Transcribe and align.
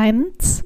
eins. 0.00 0.62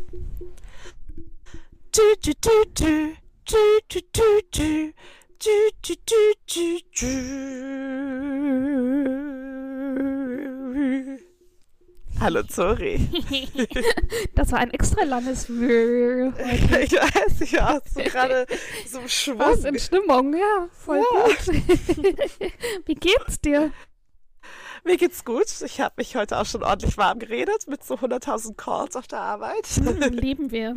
Hallo 12.20 12.42
Zori. 12.44 12.96
das 14.36 14.52
war 14.52 14.60
ein 14.60 14.70
extra 14.70 15.04
langes 15.04 15.48
Wö. 15.48 16.30
Ich 16.38 16.92
weiß, 16.92 17.40
ich 17.40 17.52
war 17.54 17.82
so 17.92 18.00
gerade 18.02 18.46
so 18.88 19.00
im 19.00 19.08
Schwung. 19.08 19.38
Was 19.40 19.64
in 19.64 19.78
Stimmung, 19.78 20.34
ja, 20.34 20.68
voll 20.72 20.98
Ja. 20.98 21.24
gut. 21.24 21.46
Wie 22.86 22.94
geht's 22.94 23.40
dir? 23.40 23.72
Mir 24.84 24.96
geht's 24.98 25.24
gut. 25.24 25.46
Ich 25.64 25.80
habe 25.80 25.94
mich 25.96 26.14
heute 26.14 26.38
auch 26.38 26.44
schon 26.46 26.62
ordentlich 26.62 26.98
warm 26.98 27.18
geredet 27.18 27.66
mit 27.68 27.82
so 27.82 27.94
100.000 27.94 28.54
Calls 28.56 28.96
auf 28.96 29.06
der 29.06 29.20
Arbeit. 29.20 29.66
Lieben 30.10 30.50
wir. 30.50 30.76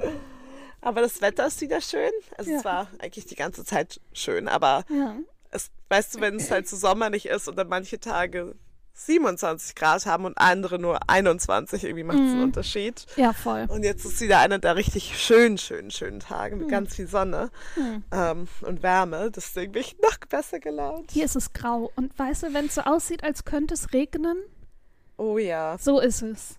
Aber 0.82 1.02
das 1.02 1.22
Wetter 1.22 1.48
ist 1.48 1.60
wieder 1.60 1.82
schön. 1.82 2.12
Also 2.38 2.52
Ja. 2.52 2.58
es 2.60 2.66
war 2.66 2.88
eigentlich 3.00 3.26
die 3.26 3.36
ganze 3.36 3.66
Zeit 3.66 4.00
schön, 4.14 4.48
aber 4.48 4.86
Ja. 4.90 5.18
es, 5.52 5.72
weißt 5.90 6.16
du, 6.16 6.22
wenn 6.22 6.36
es 6.38 6.50
halt 6.52 6.68
so 6.70 6.78
sommerlich 6.78 7.26
ist 7.26 7.48
und 7.50 7.58
dann 7.58 7.68
manche 7.68 8.00
Tage 8.00 8.56
27 9.00 9.76
Grad 9.76 10.06
haben 10.06 10.26
und 10.26 10.38
andere 10.38 10.80
nur 10.80 11.00
21, 11.10 11.84
irgendwie 11.84 12.04
macht 12.04 12.18
es 12.18 12.24
Mhm. 12.24 12.32
einen 12.32 12.44
Unterschied. 12.44 13.06
ja, 13.16 13.32
voll. 13.32 13.66
Und 13.70 13.84
jetzt 13.84 14.04
ist 14.06 14.20
wieder 14.22 14.40
einer 14.40 14.60
der 14.60 14.76
richtig 14.76 15.18
schönen, 15.24 15.58
schönen, 15.58 15.92
schönen 15.92 16.20
Tage 16.20 16.56
mit 16.56 16.68
Mhm. 16.68 16.72
ganz 16.72 16.96
viel 16.96 17.08
Sonne 17.08 17.50
Hm. 17.76 18.04
ähm, 18.12 18.48
und 18.62 18.84
Wärme. 18.84 19.30
Deswegen 19.32 19.72
bin 19.72 19.82
ich 19.84 19.98
noch 20.02 20.18
besser 20.28 20.60
gelaunt. 20.60 21.12
Hier 21.12 21.26
ist 21.26 21.36
es 21.36 21.54
grau. 21.54 21.92
Und 21.96 22.18
weißt 22.18 22.44
du, 22.44 22.54
wenn 22.54 22.66
es 22.66 22.76
so 22.76 22.82
aussieht, 22.82 23.24
als 23.24 23.46
könnte 23.46 23.74
es 23.76 23.94
regnen, 23.94 24.38
Oh 25.20 25.38
ja, 25.40 25.78
so 25.80 26.00
ist 26.00 26.22
es. 26.22 26.50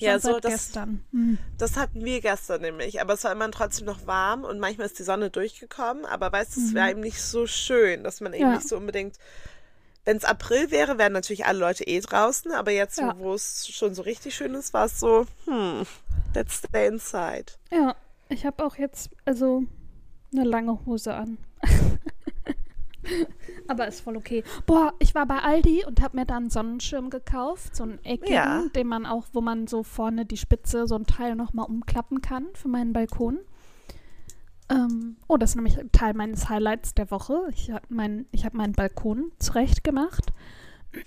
Schon 0.00 0.08
Ja, 0.08 0.18
so 0.18 0.32
seit 0.34 0.44
das- 0.44 0.52
gestern. 0.52 1.04
Hm. 1.12 1.38
das 1.56 1.76
hatten 1.76 2.04
wir 2.04 2.20
gestern 2.20 2.60
nämlich. 2.62 3.00
Aber 3.00 3.14
es 3.14 3.22
war 3.24 3.30
immer 3.32 3.48
trotzdem 3.52 3.86
noch 3.86 4.06
warm 4.08 4.42
und 4.44 4.58
manchmal 4.60 4.86
ist 4.86 4.98
die 4.98 5.04
Sonne 5.04 5.30
durchgekommen. 5.30 6.04
Aber 6.04 6.32
weißt 6.32 6.56
du, 6.56 6.60
es 6.60 6.74
wäre 6.74 6.90
eben 6.90 7.00
nicht 7.00 7.20
so 7.22 7.46
schön, 7.46 8.02
dass 8.04 8.20
man 8.20 8.32
eben 8.34 8.44
Mhm. 8.46 8.50
Ja. 8.50 8.56
nicht 8.56 8.68
so 8.68 8.76
unbedingt. 8.76 9.16
Wenn 10.08 10.16
es 10.16 10.24
April 10.24 10.70
wäre, 10.70 10.96
wären 10.96 11.12
natürlich 11.12 11.44
alle 11.44 11.58
Leute 11.58 11.84
eh 11.86 12.00
draußen. 12.00 12.50
Aber 12.52 12.70
jetzt, 12.70 12.96
Ja. 12.96 13.14
wo 13.18 13.34
es 13.34 13.68
schon 13.68 13.94
so 13.94 14.00
richtig 14.00 14.34
schön 14.34 14.54
ist, 14.54 14.72
war 14.72 14.86
es 14.86 14.98
so, 14.98 15.26
hm, 15.44 15.82
let's 16.34 16.62
stay 16.66 16.86
inside. 16.88 17.52
Ja, 17.70 17.94
ich 18.30 18.46
habe 18.46 18.64
auch 18.64 18.76
jetzt, 18.76 19.10
also, 19.26 19.64
eine 20.32 20.44
lange 20.44 20.78
Hose 20.86 21.12
an. 21.12 21.36
Aber 23.68 23.86
ist 23.86 24.00
voll 24.00 24.16
okay. 24.16 24.44
Boah, 24.64 24.94
ich 24.98 25.14
war 25.14 25.26
bei 25.26 25.40
Aldi 25.40 25.84
und 25.86 26.00
habe 26.00 26.16
mir 26.16 26.24
da 26.24 26.38
einen 26.38 26.48
Sonnenschirm 26.48 27.10
gekauft, 27.10 27.76
so 27.76 27.82
einen 27.82 28.02
eckigen, 28.02 28.32
Ja. 28.34 28.64
den 28.74 28.86
man 28.86 29.04
auch, 29.04 29.26
wo 29.34 29.42
man 29.42 29.66
so 29.66 29.82
vorne 29.82 30.24
die 30.24 30.38
Spitze, 30.38 30.86
so 30.86 30.94
ein 30.94 31.04
Teil 31.04 31.34
nochmal 31.34 31.66
umklappen 31.66 32.22
kann 32.22 32.46
für 32.54 32.68
meinen 32.68 32.94
Balkon. 32.94 33.40
Ähm, 34.70 35.16
oh, 35.28 35.36
das 35.36 35.50
ist 35.50 35.56
nämlich 35.56 35.78
Teil 35.92 36.14
meines 36.14 36.48
Highlights 36.48 36.94
der 36.94 37.10
Woche. 37.10 37.48
Ich 37.50 37.70
habe 37.70 37.86
mein, 37.88 38.26
ich 38.32 38.44
hab 38.44 38.54
meinen 38.54 38.72
Balkon 38.72 39.32
zurecht 39.38 39.82
gemacht. 39.82 40.32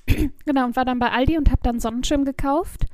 genau, 0.45 0.65
und 0.65 0.75
war 0.75 0.85
dann 0.85 0.99
bei 0.99 1.11
Aldi 1.11 1.37
und 1.37 1.51
habe 1.51 1.61
dann 1.63 1.79
Sonnenschirm 1.79 2.25
gekauft. 2.25 2.85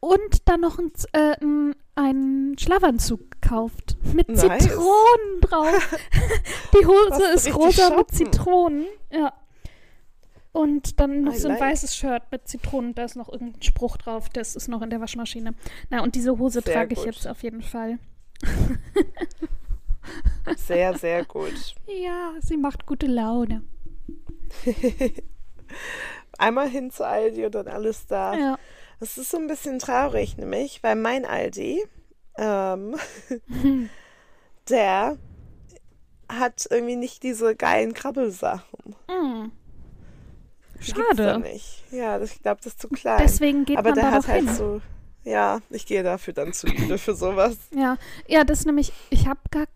Und 0.00 0.48
dann 0.48 0.60
noch 0.60 0.78
ein, 0.78 0.92
äh, 1.12 1.36
ein, 1.40 1.74
einen 1.94 2.58
Schlafanzug 2.58 3.30
gekauft. 3.30 3.96
Mit 4.14 4.28
Nice. 4.28 4.64
Zitronen 4.64 5.40
drauf. 5.40 5.98
Die 6.80 6.86
Hose 6.86 7.24
ist 7.34 7.54
rosa 7.54 7.96
mit? 7.96 8.10
Zitronen. 8.10 8.86
Ja. 9.12 9.32
Und 10.52 11.00
dann 11.00 11.22
noch 11.22 11.32
I 11.32 11.38
so 11.38 11.48
ein 11.48 11.54
like. 11.54 11.62
weißes 11.62 11.96
Shirt 11.96 12.24
mit 12.30 12.46
Zitronen. 12.46 12.94
Da 12.94 13.04
ist 13.04 13.16
noch 13.16 13.30
irgendein 13.30 13.62
Spruch 13.62 13.96
drauf. 13.96 14.28
Das 14.28 14.54
ist 14.54 14.68
noch 14.68 14.82
in 14.82 14.90
der 14.90 15.00
Waschmaschine. 15.00 15.54
Na, 15.88 16.02
und 16.02 16.14
diese 16.14 16.38
Hose 16.38 16.60
Sehr 16.60 16.74
trage 16.74 16.92
ich 16.92 16.98
gut. 17.04 17.06
jetzt 17.06 17.26
auf 17.26 17.42
jeden 17.42 17.62
Fall. 17.62 17.98
Sehr, 20.56 20.96
sehr 20.98 21.24
gut. 21.24 21.74
Ja, 21.86 22.32
sie 22.40 22.56
macht 22.56 22.86
gute 22.86 23.06
Laune. 23.06 23.62
Einmal 26.38 26.68
hin 26.68 26.90
zu 26.90 27.06
Aldi 27.06 27.46
und 27.46 27.54
dann 27.54 27.68
alles 27.68 28.06
da. 28.06 28.34
Ja. 28.34 28.58
Das 29.00 29.18
ist 29.18 29.30
so 29.30 29.38
ein 29.38 29.46
bisschen 29.46 29.78
traurig, 29.78 30.36
nämlich, 30.36 30.82
weil 30.82 30.96
mein 30.96 31.24
Aldi, 31.24 31.84
ähm, 32.36 32.96
der 34.68 35.16
hat 36.28 36.66
irgendwie 36.70 36.96
nicht 36.96 37.22
diese 37.22 37.54
geilen 37.54 37.94
Krabbelsachen. 37.94 38.96
Mm. 39.08 39.50
Die 40.84 40.92
gibt's 40.92 41.16
da 41.16 41.34
Schade. 41.34 41.40
nicht. 41.40 41.84
Ja, 41.92 42.18
das, 42.18 42.32
ich 42.32 42.42
glaube, 42.42 42.60
das 42.62 42.72
ist 42.72 42.80
zu 42.80 42.88
klein. 42.88 43.18
Deswegen 43.22 43.64
geht 43.64 43.78
Aber 43.78 43.90
man 43.90 43.98
der 43.98 44.10
da 44.10 44.16
hat 44.16 44.28
halt 44.28 44.44
hin. 44.44 44.54
so, 44.54 44.80
ja, 45.24 45.60
ich 45.70 45.86
gehe 45.86 46.02
dafür 46.02 46.34
dann 46.34 46.52
zu 46.52 46.66
Lidl 46.66 46.98
für 46.98 47.14
sowas. 47.14 47.56
Ja, 47.74 47.96
ja, 48.26 48.44
das 48.44 48.60
ist 48.60 48.66
nämlich, 48.66 48.92
ich 49.10 49.26
habe 49.26 49.40
gar, 49.50 49.66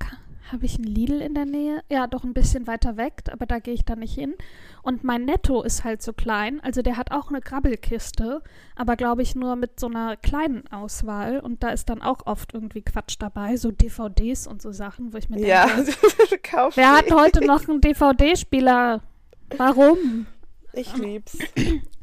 habe 0.53 0.65
ich 0.67 0.77
einen 0.77 0.85
Lidl 0.85 1.21
in 1.21 1.35
der 1.35 1.45
Nähe? 1.45 1.83
Ja, 1.89 2.07
doch 2.07 2.25
ein 2.25 2.35
bisschen 2.35 2.67
weiter 2.67 2.97
weg, 2.97 3.23
aber 3.33 3.47
da 3.47 3.59
gehe 3.59 3.75
ich 3.75 3.85
dann 3.85 4.01
nicht 4.01 4.15
hin. 4.15 4.35
Und 4.83 5.03
mein 5.03 5.25
Netto 5.25 5.63
ist 5.63 5.83
halt 5.83 6.03
so 6.03 6.13
klein, 6.13 6.61
also 6.63 6.83
der 6.83 6.97
hat 6.97 7.11
auch 7.11 7.29
eine 7.29 7.41
Krabbelkiste, 7.41 8.43
aber 8.77 8.97
glaube 8.97 9.23
ich 9.23 9.35
nur 9.35 9.57
mit 9.57 9.81
so 9.81 9.89
einer 9.89 10.17
kleinen 10.17 10.67
Auswahl. 10.71 11.41
Und 11.41 11.63
da 11.63 11.71
ist 11.71 11.89
dann 11.89 12.03
auch 12.03 12.27
oft 12.27 12.55
irgendwie 12.55 12.83
Quatsch 12.83 13.17
dabei, 13.19 13.57
so 13.57 13.73
DVDs 13.73 14.47
und 14.47 14.63
so 14.63 14.71
Sachen, 14.73 15.13
wo 15.13 15.19
ich 15.19 15.29
mir 15.29 15.37
denke, 15.37 15.49
Ja, 15.51 15.69
kauf 16.43 16.77
wer 16.77 16.93
hat 16.93 17.11
heute 17.11 17.45
noch 17.45 17.69
einen 17.69 17.81
DVD-Spieler? 17.81 19.01
Warum? 19.57 20.27
Ich 20.73 20.95
lieb's. 20.97 21.39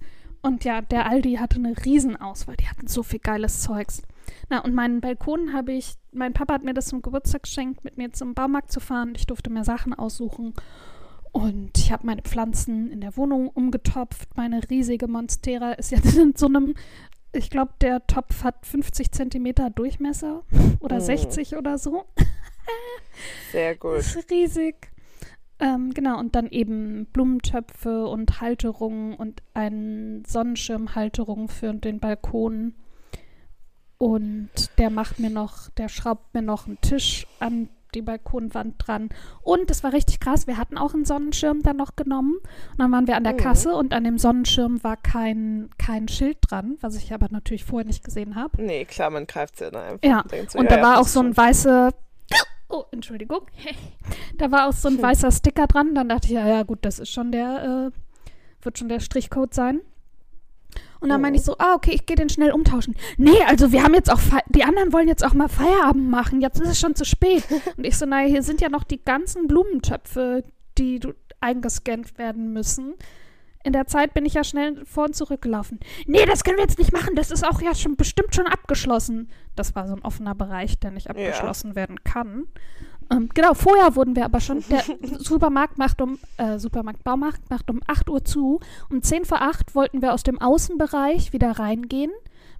Und 0.43 0.65
ja, 0.65 0.81
der 0.81 1.09
Aldi 1.09 1.35
hatte 1.35 1.55
eine 1.55 1.73
Riesenauswahl. 1.85 2.57
Die 2.57 2.67
hatten 2.67 2.87
so 2.87 3.01
viel 3.01 3.19
geiles 3.19 3.61
Zeugs. 3.61 4.01
Na, 4.49 4.59
und 4.59 4.75
meinen 4.75 4.99
Balkon 4.99 5.53
habe 5.53 5.71
ich, 5.71 5.95
mein 6.11 6.33
Papa 6.33 6.53
hat 6.53 6.63
mir 6.63 6.73
das 6.73 6.87
zum 6.87 7.01
Geburtstag 7.01 7.43
geschenkt, 7.43 7.83
mit 7.85 7.97
mir 7.97 8.11
zum 8.11 8.33
Baumarkt 8.33 8.71
zu 8.71 8.79
fahren. 8.81 9.13
Ich 9.15 9.25
durfte 9.25 9.49
mir 9.49 9.63
Sachen 9.63 9.93
aussuchen. 9.93 10.53
Und 11.31 11.77
ich 11.77 11.91
habe 11.91 12.05
meine 12.05 12.21
Pflanzen 12.21 12.91
in 12.91 12.99
der 13.01 13.15
Wohnung 13.17 13.47
umgetopft. 13.47 14.35
Meine 14.35 14.61
riesige 14.69 15.07
Monstera 15.07 15.71
ist 15.73 15.91
jetzt 15.91 16.15
in 16.15 16.35
so 16.35 16.45
einem, 16.47 16.75
ich 17.31 17.49
glaube, 17.49 17.71
der 17.81 18.05
Topf 18.05 18.43
hat 18.43 18.65
50 18.65 19.11
Zentimeter 19.11 19.69
Durchmesser 19.69 20.43
oder 20.81 20.97
Oh. 20.97 20.99
60 20.99 21.55
oder 21.55 21.77
so. 21.77 22.03
Sehr 23.51 23.75
gut. 23.75 23.93
Das 23.97 24.15
ist 24.15 24.29
riesig. 24.29 24.92
Ähm, 25.63 25.93
genau, 25.93 26.19
und 26.19 26.35
dann 26.35 26.49
eben 26.49 27.05
Blumentöpfe 27.13 28.05
und 28.05 28.41
Halterungen 28.41 29.15
und 29.15 29.41
eine 29.53 30.21
Sonnenschirmhalterung 30.27 31.47
für 31.47 31.73
den 31.73 32.01
Balkon. 32.01 32.73
Und 33.97 34.49
der 34.77 34.89
macht 34.89 35.19
mir 35.19 35.29
noch, 35.29 35.69
der 35.69 35.87
schraubt 35.87 36.33
mir 36.33 36.41
noch 36.41 36.67
einen 36.67 36.81
Tisch 36.81 37.25
an 37.39 37.69
die 37.95 38.01
Balkonwand 38.01 38.75
dran. 38.79 39.07
Und 39.41 39.69
das 39.69 39.83
war 39.83 39.93
richtig 39.93 40.19
krass, 40.19 40.47
wir 40.47 40.57
hatten 40.57 40.77
auch 40.77 40.93
einen 40.93 41.05
Sonnenschirm 41.05 41.61
dann 41.61 41.77
noch 41.77 41.95
genommen. 41.95 42.33
Und 42.71 42.79
dann 42.79 42.91
waren 42.91 43.07
wir 43.07 43.15
an 43.15 43.23
der 43.23 43.33
Mhm. 43.33 43.37
Kasse 43.37 43.73
und 43.73 43.93
an 43.93 44.03
dem 44.03 44.17
Sonnenschirm 44.17 44.83
war 44.83 44.97
kein, 44.97 45.69
kein 45.77 46.09
Schild 46.09 46.39
dran, 46.41 46.77
was 46.81 46.95
ich 46.95 47.13
aber 47.13 47.27
natürlich 47.29 47.63
vorher 47.63 47.85
nicht 47.87 48.03
gesehen 48.03 48.35
habe. 48.35 48.61
Nee, 48.61 48.83
klar, 48.83 49.11
man 49.11 49.27
greift 49.27 49.61
ja 49.61 49.71
dann 49.71 49.83
einfach. 49.83 50.09
Ja, 50.09 50.21
und 50.21 50.51
so, 50.51 50.59
und 50.59 50.65
ja, 50.65 50.71
da 50.71 50.77
ja, 50.77 50.83
war 50.83 50.99
auch 50.99 51.07
so 51.07 51.21
ein 51.21 51.37
weißer. 51.37 51.91
Oh, 52.73 52.85
Entschuldigung. 52.91 53.41
Da 54.39 54.49
war 54.49 54.67
auch 54.67 54.73
so 54.73 54.89
ein 54.89 54.99
weißer 54.99 55.31
Sticker 55.31 55.67
dran. 55.67 55.93
Dann 55.93 56.09
dachte 56.09 56.27
ich, 56.27 56.33
ja, 56.33 56.47
ja, 56.47 56.63
gut, 56.63 56.79
das 56.81 56.97
ist 56.97 57.11
schon 57.11 57.31
der, 57.31 57.91
äh, 57.93 58.65
wird 58.65 58.79
schon 58.79 58.89
der 58.89 58.99
Strichcode 58.99 59.53
sein. 59.53 59.81
Und 60.99 61.09
dann 61.09 61.19
Oh. 61.19 61.21
meine 61.21 61.37
ich 61.37 61.43
so, 61.43 61.55
ah, 61.59 61.75
okay, 61.75 61.91
ich 61.93 62.07
gehe 62.07 62.15
den 62.15 62.29
schnell 62.29 62.51
umtauschen. 62.51 62.95
Nee, 63.17 63.43
also 63.45 63.71
wir 63.71 63.83
haben 63.83 63.93
jetzt 63.93 64.11
auch, 64.11 64.19
Fe 64.19 64.39
die 64.49 64.63
anderen 64.63 64.91
wollen 64.91 65.07
jetzt 65.07 65.23
auch 65.23 65.35
mal 65.35 65.49
Feierabend 65.49 66.09
machen. 66.09 66.41
Jetzt 66.41 66.59
ist 66.59 66.67
es 66.69 66.79
schon 66.79 66.95
zu 66.95 67.05
spät. 67.05 67.43
Und 67.77 67.85
ich 67.85 67.95
so, 67.95 68.07
naja, 68.07 68.27
hier 68.27 68.41
sind 68.41 68.59
ja 68.59 68.69
noch 68.69 68.83
die 68.83 69.03
ganzen 69.03 69.45
Blumentöpfe, 69.47 70.43
die 70.79 70.99
du 70.99 71.13
eingescannt 71.41 72.17
werden 72.17 72.53
müssen. 72.53 72.95
In 73.63 73.73
der 73.73 73.87
Zeit 73.87 74.13
bin 74.13 74.25
ich 74.25 74.33
ja 74.33 74.43
schnell 74.43 74.85
vor 74.85 75.05
und 75.05 75.15
zurück 75.15 75.41
gelaufen. 75.41 75.79
Nee, 76.05 76.25
das 76.25 76.43
können 76.43 76.57
wir 76.57 76.63
jetzt 76.63 76.79
nicht 76.79 76.91
machen. 76.91 77.15
Das 77.15 77.31
ist 77.31 77.47
auch 77.47 77.61
ja 77.61 77.73
schon 77.73 77.95
bestimmt 77.95 78.35
schon 78.35 78.45
abgeschlossen. 78.45 79.29
Das 79.55 79.73
war 79.73 79.87
so 79.87 79.95
ein 79.95 80.03
offener 80.03 80.35
Bereich, 80.35 80.79
der 80.79 80.91
nicht 80.91 81.09
abgeschlossen 81.09 81.75
werden 81.75 82.03
kann. 82.03 82.47
Ähm, 83.09 83.29
genau, 83.33 83.53
vorher 83.53 83.95
wurden 83.95 84.15
wir 84.15 84.25
aber 84.25 84.41
schon. 84.41 84.63
Der 84.69 84.83
Supermarkt 85.17 85.77
macht 85.77 86.01
um, 86.01 86.19
äh, 86.37 86.57
Supermarkt 86.59 87.03
Baumarkt 87.03 87.49
macht 87.49 87.69
um 87.69 87.79
8 87.87 88.09
Uhr 88.09 88.25
zu. 88.25 88.59
Um 88.89 89.01
10 89.01 89.25
vor 89.25 89.41
8 89.41 89.75
wollten 89.75 90.01
wir 90.01 90.13
aus 90.13 90.23
dem 90.23 90.41
Außenbereich 90.41 91.33
wieder 91.33 91.51
reingehen. 91.51 92.11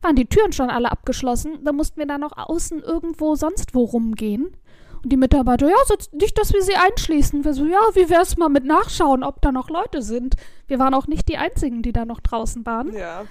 Waren 0.02 0.16
die 0.16 0.26
Türen 0.26 0.54
schon 0.54 0.70
alle 0.70 0.92
abgeschlossen. 0.92 1.64
Da 1.64 1.72
mussten 1.72 2.00
wir 2.00 2.08
dann 2.08 2.22
noch 2.22 2.38
außen 2.38 2.82
irgendwo 2.82 3.36
sonst 3.36 3.74
wo 3.74 3.84
rumgehen. 3.84 4.56
Und 5.04 5.12
die 5.12 5.18
Mitarbeiter, 5.18 5.68
ja, 5.68 5.76
so, 5.86 5.96
nicht, 6.14 6.38
dass 6.38 6.54
wir 6.54 6.62
sie 6.62 6.76
einschließen. 6.76 7.44
Wir 7.44 7.54
so, 7.54 7.66
ja, 7.66 7.80
wie 7.94 8.10
wär's 8.10 8.38
mal 8.38 8.50
mit 8.50 8.64
nachschauen, 8.64 9.24
ob 9.24 9.42
da 9.42 9.52
noch 9.52 9.70
Leute 9.70 10.02
sind. 10.02 10.36
Wir 10.68 10.80
waren 10.80 10.94
auch 10.94 11.08
nicht 11.08 11.28
die 11.28 11.38
Einzigen, 11.38 11.82
die 11.82 11.92
da 11.92 12.06
noch 12.06 12.22
draußen 12.22 12.66
waren. 12.66 12.94
Ja. 12.94 13.26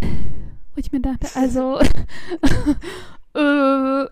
Wo 0.00 0.76
ich 0.76 0.90
mir 0.90 1.00
dachte, 1.00 1.28
also, 1.34 1.78
äh, 3.34 4.06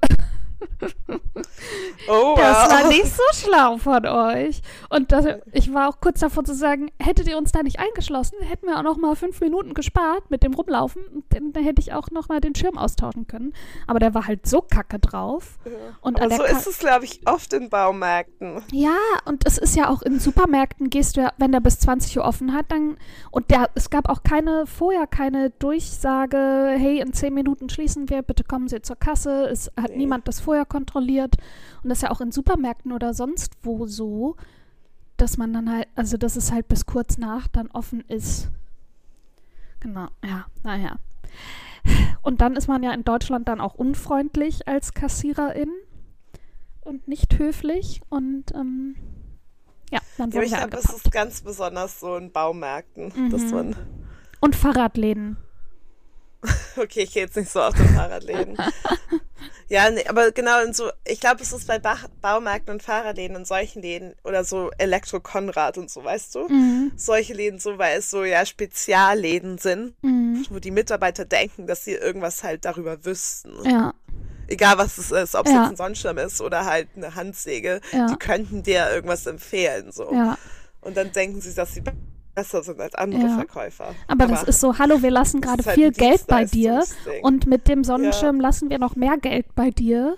Oh, 2.08 2.34
Das 2.36 2.68
wow. 2.68 2.72
war 2.72 2.88
nicht 2.88 3.06
so 3.06 3.22
schlau 3.32 3.76
von 3.78 4.06
euch. 4.06 4.62
Und 4.88 5.12
das, 5.12 5.26
ich 5.52 5.72
war 5.72 5.88
auch 5.88 6.00
kurz 6.00 6.20
davor 6.20 6.44
zu 6.44 6.54
sagen, 6.54 6.90
hättet 7.00 7.28
ihr 7.28 7.36
uns 7.38 7.52
da 7.52 7.62
nicht 7.62 7.78
eingeschlossen, 7.78 8.36
hätten 8.40 8.66
wir 8.66 8.78
auch 8.78 8.82
noch 8.82 8.96
mal 8.96 9.14
fünf 9.16 9.40
Minuten 9.40 9.74
gespart 9.74 10.30
mit 10.30 10.42
dem 10.42 10.54
Rumlaufen. 10.54 11.02
Und 11.14 11.24
dann, 11.30 11.52
dann 11.52 11.62
hätte 11.64 11.80
ich 11.80 11.92
auch 11.92 12.10
noch 12.10 12.28
mal 12.28 12.40
den 12.40 12.54
Schirm 12.54 12.78
austauschen 12.78 13.26
können. 13.26 13.52
Aber 13.86 13.98
der 13.98 14.14
war 14.14 14.26
halt 14.26 14.46
so 14.46 14.60
kacke 14.62 14.98
drauf. 14.98 15.58
Und 16.00 16.20
an 16.20 16.26
Aber 16.32 16.36
so 16.36 16.42
Ka- 16.42 16.48
ist 16.58 16.66
es, 16.66 16.78
glaube 16.78 17.04
ich, 17.04 17.20
oft 17.26 17.52
in 17.52 17.68
Baumärkten. 17.70 18.62
Ja, 18.72 18.96
und 19.26 19.46
es 19.46 19.58
ist 19.58 19.76
ja 19.76 19.88
auch 19.88 20.02
in 20.02 20.18
Supermärkten, 20.18 20.90
gehst 20.90 21.16
du 21.16 21.20
ja, 21.22 21.32
wenn 21.38 21.52
der 21.52 21.60
bis 21.60 21.78
20 21.80 22.18
Uhr 22.18 22.24
offen 22.24 22.52
hat, 22.54 22.66
dann. 22.70 22.96
Und 23.30 23.50
der, 23.50 23.70
es 23.74 23.90
gab 23.90 24.08
auch 24.08 24.22
keine, 24.22 24.66
vorher 24.66 25.06
keine 25.06 25.50
Durchsage, 25.50 26.74
hey, 26.76 27.00
in 27.00 27.12
10 27.12 27.32
Minuten 27.34 27.68
schließen 27.68 28.08
wir, 28.08 28.22
bitte 28.22 28.44
kommen 28.44 28.68
Sie 28.68 28.82
zur 28.82 28.96
Kasse. 28.96 29.44
Es 29.50 29.70
hat 29.80 29.90
Nee. 29.90 29.98
niemand 29.98 30.26
das 30.28 30.40
vorher 30.50 30.66
kontrolliert. 30.66 31.36
Und 31.82 31.90
das 31.90 31.98
ist 31.98 32.02
ja 32.02 32.10
auch 32.10 32.20
in 32.20 32.32
Supermärkten 32.32 32.90
oder 32.92 33.14
sonst 33.14 33.52
wo 33.62 33.86
so, 33.86 34.34
dass 35.16 35.36
man 35.36 35.52
dann 35.52 35.70
halt, 35.72 35.86
also 35.94 36.16
dass 36.16 36.34
es 36.34 36.50
halt 36.50 36.66
bis 36.66 36.86
kurz 36.86 37.18
nach 37.18 37.46
dann 37.46 37.68
offen 37.70 38.00
ist. 38.08 38.48
Genau, 39.78 40.08
ja, 40.24 40.46
naja. 40.64 40.98
Und 42.22 42.40
dann 42.40 42.56
ist 42.56 42.66
man 42.66 42.82
ja 42.82 42.92
in 42.92 43.04
Deutschland 43.04 43.46
dann 43.48 43.60
auch 43.60 43.74
unfreundlich 43.74 44.66
als 44.66 44.92
Kassiererin 44.92 45.70
und 46.80 47.06
nicht 47.06 47.38
höflich 47.38 48.00
und 48.08 48.52
ähm, 48.54 48.96
ja, 49.92 50.00
dann 50.18 50.30
Ja, 50.32 50.40
aber 50.40 50.46
wurden 50.50 50.52
ich 50.52 50.58
glaube, 50.58 50.76
es 50.76 50.92
ist 50.92 51.12
ganz 51.12 51.42
besonders 51.42 52.00
so 52.00 52.16
in 52.16 52.32
Baumärkten, 52.32 53.30
dass 53.30 53.42
Mhm. 53.42 53.50
man. 53.50 53.76
Und 54.40 54.56
Fahrradläden. 54.56 55.36
Okay, 56.76 57.02
ich 57.02 57.12
gehe 57.12 57.24
jetzt 57.24 57.36
nicht 57.36 57.50
so 57.50 57.60
auf 57.60 57.74
den 57.74 57.88
Fahrradläden. 57.88 58.56
ja, 59.70 59.88
nee, 59.90 60.04
aber 60.06 60.32
genau 60.32 60.62
in 60.62 60.74
so, 60.74 60.90
ich 61.06 61.20
glaube, 61.20 61.42
es 61.42 61.52
ist 61.52 61.66
bei 61.66 61.78
ba 61.78 61.96
Baumärkten 62.20 62.74
und 62.74 62.82
Fahrradläden 62.82 63.36
und 63.36 63.46
solchen 63.46 63.80
Läden 63.80 64.14
oder 64.24 64.44
so 64.44 64.70
Elektro-Konrad 64.76 65.78
und 65.78 65.88
so, 65.90 66.04
weißt 66.04 66.34
du? 66.34 66.48
Mhm. 66.48 66.92
Solche 66.96 67.32
Läden 67.32 67.58
so, 67.58 67.78
weil 67.78 67.98
es 67.98 68.10
so 68.10 68.24
ja 68.24 68.44
Spezialläden 68.44 69.56
sind, 69.58 69.94
Mhm. 70.02 70.44
wo 70.50 70.58
die 70.58 70.70
Mitarbeiter 70.72 71.24
denken, 71.24 71.66
dass 71.66 71.84
sie 71.84 71.92
irgendwas 71.94 72.42
halt 72.42 72.64
darüber 72.64 73.04
wüssten. 73.04 73.52
Ja, 73.64 73.94
Egal 74.48 74.78
was 74.78 74.98
es 74.98 75.12
ist, 75.12 75.36
ob 75.36 75.46
es 75.46 75.52
Ja. 75.52 75.60
jetzt 75.62 75.70
ein 75.70 75.76
Sonnenschirm 75.76 76.18
ist 76.18 76.40
oder 76.40 76.64
halt 76.64 76.88
eine 76.96 77.14
Handsäge, 77.14 77.80
Ja. 77.92 78.06
die 78.08 78.16
könnten 78.16 78.64
dir 78.64 78.90
irgendwas 78.90 79.24
empfehlen. 79.26 79.92
So. 79.92 80.12
ja. 80.12 80.36
Und 80.80 80.96
dann 80.96 81.12
denken 81.12 81.40
sie, 81.40 81.54
dass 81.54 81.72
sie 81.74 81.82
besser 82.34 82.62
sind 82.62 82.80
als 82.80 82.94
andere 82.94 83.22
Ja. 83.22 83.34
Verkäufer. 83.36 83.94
Aber, 84.08 84.26
das 84.26 84.42
ist 84.44 84.60
so, 84.60 84.78
hallo, 84.78 85.02
wir 85.02 85.10
lassen 85.10 85.40
gerade 85.40 85.64
halt 85.64 85.74
viel 85.74 85.90
Geld 85.92 86.26
bei 86.26 86.44
dir 86.44 86.84
und 87.22 87.46
mit 87.46 87.68
dem 87.68 87.84
Sonnenschirm 87.84 88.40
lassen 88.40 88.70
wir 88.70 88.78
noch 88.78 88.96
mehr 88.96 89.16
Geld 89.18 89.54
bei 89.54 89.70
dir. 89.70 90.16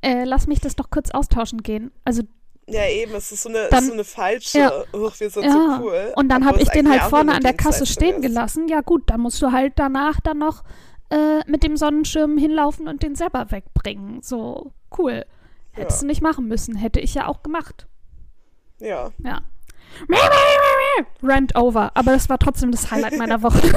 Äh, 0.00 0.24
lass 0.24 0.46
mich 0.46 0.60
das 0.60 0.74
doch 0.76 0.90
kurz 0.90 1.10
austauschen 1.10 1.62
gehen. 1.62 1.92
Also 2.04 2.22
Ja, 2.68 2.86
eben, 2.88 3.12
es 3.14 3.30
ist 3.32 3.42
so 3.42 3.48
eine, 3.48 3.68
Dann- 3.70 3.84
so 3.86 3.92
eine 3.92 4.04
falsche, 4.04 4.58
Ja. 4.58 4.72
Uch, 4.92 5.18
wir 5.20 5.30
sind 5.30 5.44
Ja, 5.44 5.52
so 5.78 5.84
cool. 5.84 6.12
und 6.16 6.28
dann 6.28 6.44
habe 6.46 6.60
ich 6.62 6.68
den 6.70 6.88
halt 6.90 7.02
vorne 7.02 7.34
an 7.34 7.42
der 7.42 7.54
Kasse 7.54 7.86
stehen 7.86 8.16
ist. 8.16 8.22
gelassen. 8.22 8.68
Ja 8.68 8.80
gut, 8.80 9.10
dann 9.10 9.20
musst 9.20 9.42
du 9.42 9.52
halt 9.52 9.74
danach 9.76 10.20
dann 10.20 10.38
noch 10.38 10.62
äh, 11.10 11.40
mit 11.46 11.62
dem 11.62 11.76
Sonnenschirm 11.76 12.38
hinlaufen 12.38 12.88
und 12.88 13.02
den 13.02 13.14
selber 13.16 13.50
wegbringen. 13.50 14.22
So, 14.22 14.72
cool. 14.96 15.26
Hättest 15.72 15.98
Ja. 15.98 16.00
du 16.02 16.06
nicht 16.06 16.22
machen 16.22 16.48
müssen. 16.48 16.74
Hätte 16.74 17.00
ich 17.00 17.12
ja 17.14 17.26
auch 17.28 17.42
gemacht. 17.42 17.86
Ja. 18.80 19.10
Ja. 19.22 19.42
Rant 21.22 21.56
over. 21.56 21.90
Aber 21.94 22.12
das 22.12 22.28
war 22.28 22.38
trotzdem 22.38 22.70
das 22.70 22.90
Highlight 22.90 23.18
meiner 23.18 23.42
Woche. 23.42 23.60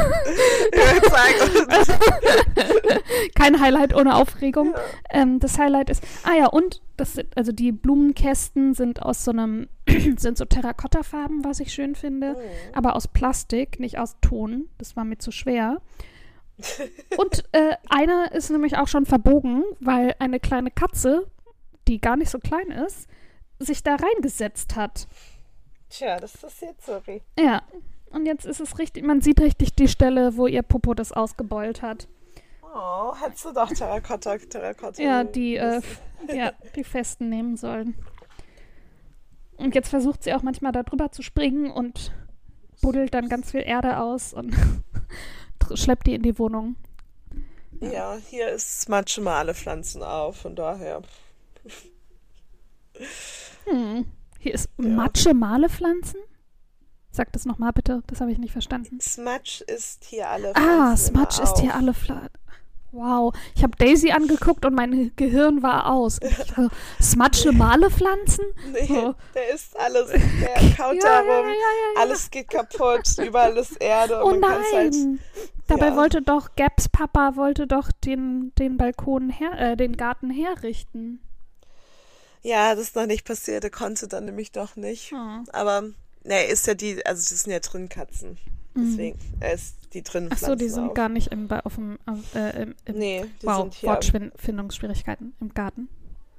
Kein 3.36 3.60
Highlight 3.60 3.96
ohne 3.96 4.16
Aufregung. 4.16 4.74
Ähm, 5.10 5.40
das 5.40 5.58
Highlight 5.58 5.90
ist, 5.90 6.04
ah 6.24 6.36
ja, 6.38 6.48
und 6.48 6.82
das 6.98 7.14
sind, 7.14 7.36
also 7.38 7.52
die 7.52 7.72
Blumenkästen 7.72 8.74
sind 8.74 9.02
aus 9.02 9.24
so 9.24 9.32
einem, 9.32 9.68
sind 10.18 10.38
so 10.38 10.46
Terrakottafarben, 10.46 11.44
was 11.44 11.60
ich 11.60 11.74
schön 11.74 11.96
finde, 11.96 12.38
aber 12.74 12.96
aus 12.96 13.08
Plastik, 13.08 13.80
nicht 13.80 14.00
aus 14.00 14.18
Ton. 14.22 14.68
Das 14.78 14.96
war 14.96 15.04
mir 15.04 15.18
zu 15.18 15.32
schwer. 15.32 15.82
Und 17.18 17.44
äh, 17.52 17.76
einer 17.90 18.32
ist 18.32 18.50
nämlich 18.50 18.78
auch 18.78 18.88
schon 18.88 19.06
verbogen, 19.06 19.64
weil 19.80 20.16
eine 20.20 20.40
kleine 20.40 20.72
Katze, 20.72 21.28
die 21.88 22.00
gar 22.00 22.16
nicht 22.16 22.30
so 22.30 22.40
klein 22.40 22.72
ist, 22.72 23.08
sich 23.60 23.84
da 23.84 23.96
reingesetzt 23.96 24.76
hat. 24.76 25.08
Tja, 25.98 26.18
das 26.20 26.36
ist 26.36 26.62
jetzt 26.62 26.86
sorry. 26.86 27.22
Ja. 27.40 27.64
Und 28.12 28.26
jetzt 28.26 28.46
ist 28.46 28.60
es 28.60 28.78
richtig, 28.80 29.06
man 29.06 29.22
sieht 29.22 29.40
richtig 29.40 29.76
die 29.76 29.88
Stelle, 29.88 30.36
wo 30.36 30.48
ihr 30.48 30.62
Popo 30.62 30.94
das 30.94 31.12
ausgebeult 31.12 31.82
hat. 31.82 32.08
Oh, 32.62 33.14
hättest 33.18 33.46
du 33.46 33.54
doch 33.54 33.72
Terrakotta, 33.72 34.38
Terrakotta. 34.38 35.02
Ja, 35.02 35.24
die, 35.24 35.56
äh, 35.56 35.82
ja, 36.34 36.52
die 36.76 36.84
festen 36.84 37.30
nehmen 37.30 37.56
sollen. 37.56 37.96
Und 39.56 39.74
jetzt 39.74 39.90
versucht 39.90 40.24
sie 40.24 40.34
auch 40.34 40.44
manchmal 40.44 40.74
da 40.74 40.84
drüber 40.84 41.12
zu 41.12 41.22
springen 41.22 41.72
und 41.72 42.12
buddelt 42.82 43.14
dann 43.14 43.30
ganz 43.30 43.52
viel 43.52 43.64
Erde 43.64 44.00
aus 44.00 44.34
und 44.34 44.54
schleppt 45.74 46.08
die 46.08 46.16
in 46.16 46.24
die 46.24 46.38
Wohnung. 46.38 46.76
Ja, 47.80 48.18
hier 48.30 48.50
ist 48.50 48.90
manchmal 48.90 49.36
alle 49.36 49.54
Pflanzen 49.54 50.04
auf, 50.04 50.38
von 50.38 50.56
daher. 50.56 51.02
Hm. 53.66 54.06
Hier 54.46 54.54
ist 54.54 54.70
Matsche 54.78 55.34
Male 55.34 55.70
Pflanzen? 55.70 56.20
Sag 57.10 57.34
das 57.34 57.46
nochmal 57.46 57.72
bitte, 57.74 58.04
das 58.06 58.22
habe 58.22 58.32
ich 58.32 58.38
nicht 58.38 58.52
verstanden. 58.52 59.00
Smudge 59.02 59.64
ist 59.66 60.04
hier 60.04 60.30
alle 60.30 60.50
Ah, 60.50 60.96
Pflanzen 60.96 61.16
immer 61.16 61.32
Smudge 61.32 61.42
ist 61.42 61.58
hier 61.62 61.74
alle 61.74 61.96
Pflanzen. 61.96 62.30
Wow, 62.92 63.34
ich 63.56 63.64
habe 63.64 63.76
Daisy 63.76 64.12
angeguckt 64.12 64.64
und 64.64 64.76
mein 64.76 65.12
Gehirn 65.16 65.64
war 65.64 65.92
aus. 65.92 66.20
Ich 66.22 66.38
so, 66.56 66.70
Smudge 67.02 67.52
Male 67.54 67.90
Pflanzen? 67.90 68.46
Nee, 68.72 68.86
So. 68.86 69.16
der 69.34 69.50
ist 69.52 69.76
alles, 69.80 70.10
der 70.12 70.76
kaut 70.78 70.94
Ja, 70.96 71.02
da 71.02 71.08
ja, 71.08 71.20
rum, 71.22 71.48
ja, 71.48 71.52
ja, 71.52 71.96
ja. 71.96 72.02
alles 72.02 72.30
geht 72.30 72.50
kaputt, 72.50 73.18
überall 73.26 73.58
ist 73.58 73.82
Erde 73.82 74.22
Oh 74.24 74.30
halt 74.30 74.42
nein! 74.42 75.20
Dabei 75.66 75.88
ja. 75.88 75.96
wollte 75.96 76.22
doch 76.22 76.50
Gaps 76.56 76.88
Papa 76.88 77.36
wollte 77.36 77.66
doch 77.66 77.92
den, 77.92 78.52
den 78.60 78.78
Balkon 78.78 79.32
her, 79.32 79.72
äh, 79.72 79.76
den 79.76 79.98
Garten 79.98 80.30
herrichten. 80.30 81.20
Ja, 82.46 82.76
das 82.76 82.86
ist 82.86 82.96
noch 82.96 83.08
nicht 83.08 83.26
passiert. 83.26 83.64
Er 83.64 83.70
konnte 83.72 84.08
dann 84.08 84.26
nämlich 84.26 84.52
doch 84.52 84.76
nicht. 84.76 85.12
Oh. 85.14 85.44
Aber, 85.52 85.82
ne, 86.24 86.44
ist 86.46 86.68
ja 86.68 86.76
die, 86.76 87.04
also 87.06 87.20
das 87.30 87.42
sind 87.44 87.52
ja 87.52 87.60
drin 87.60 87.90
Katzen. 87.90 88.38
Deswegen, 88.76 89.18
er 89.40 89.54
ist 89.54 89.78
die 89.94 90.04
drin 90.04 90.26
Mhm. 90.26 90.30
Ach 90.34 90.38
so, 90.38 90.54
die 90.56 90.68
sind 90.70 90.90
auf. 90.90 90.94
gar 90.94 91.08
nicht 91.10 91.32
im, 91.32 91.50
auf 91.50 91.76
dem, 91.76 91.98
auf, 92.06 92.36
äh, 92.36 92.62
im, 92.64 92.76
im 92.86 92.96
Nee, 92.98 93.26
die 93.42 93.48
wow, 93.48 93.62
sind 93.62 93.74
hier. 93.76 93.90
Wortfindungsschwierigkeiten 93.90 95.34
im 95.40 95.54
Garten. 95.54 95.88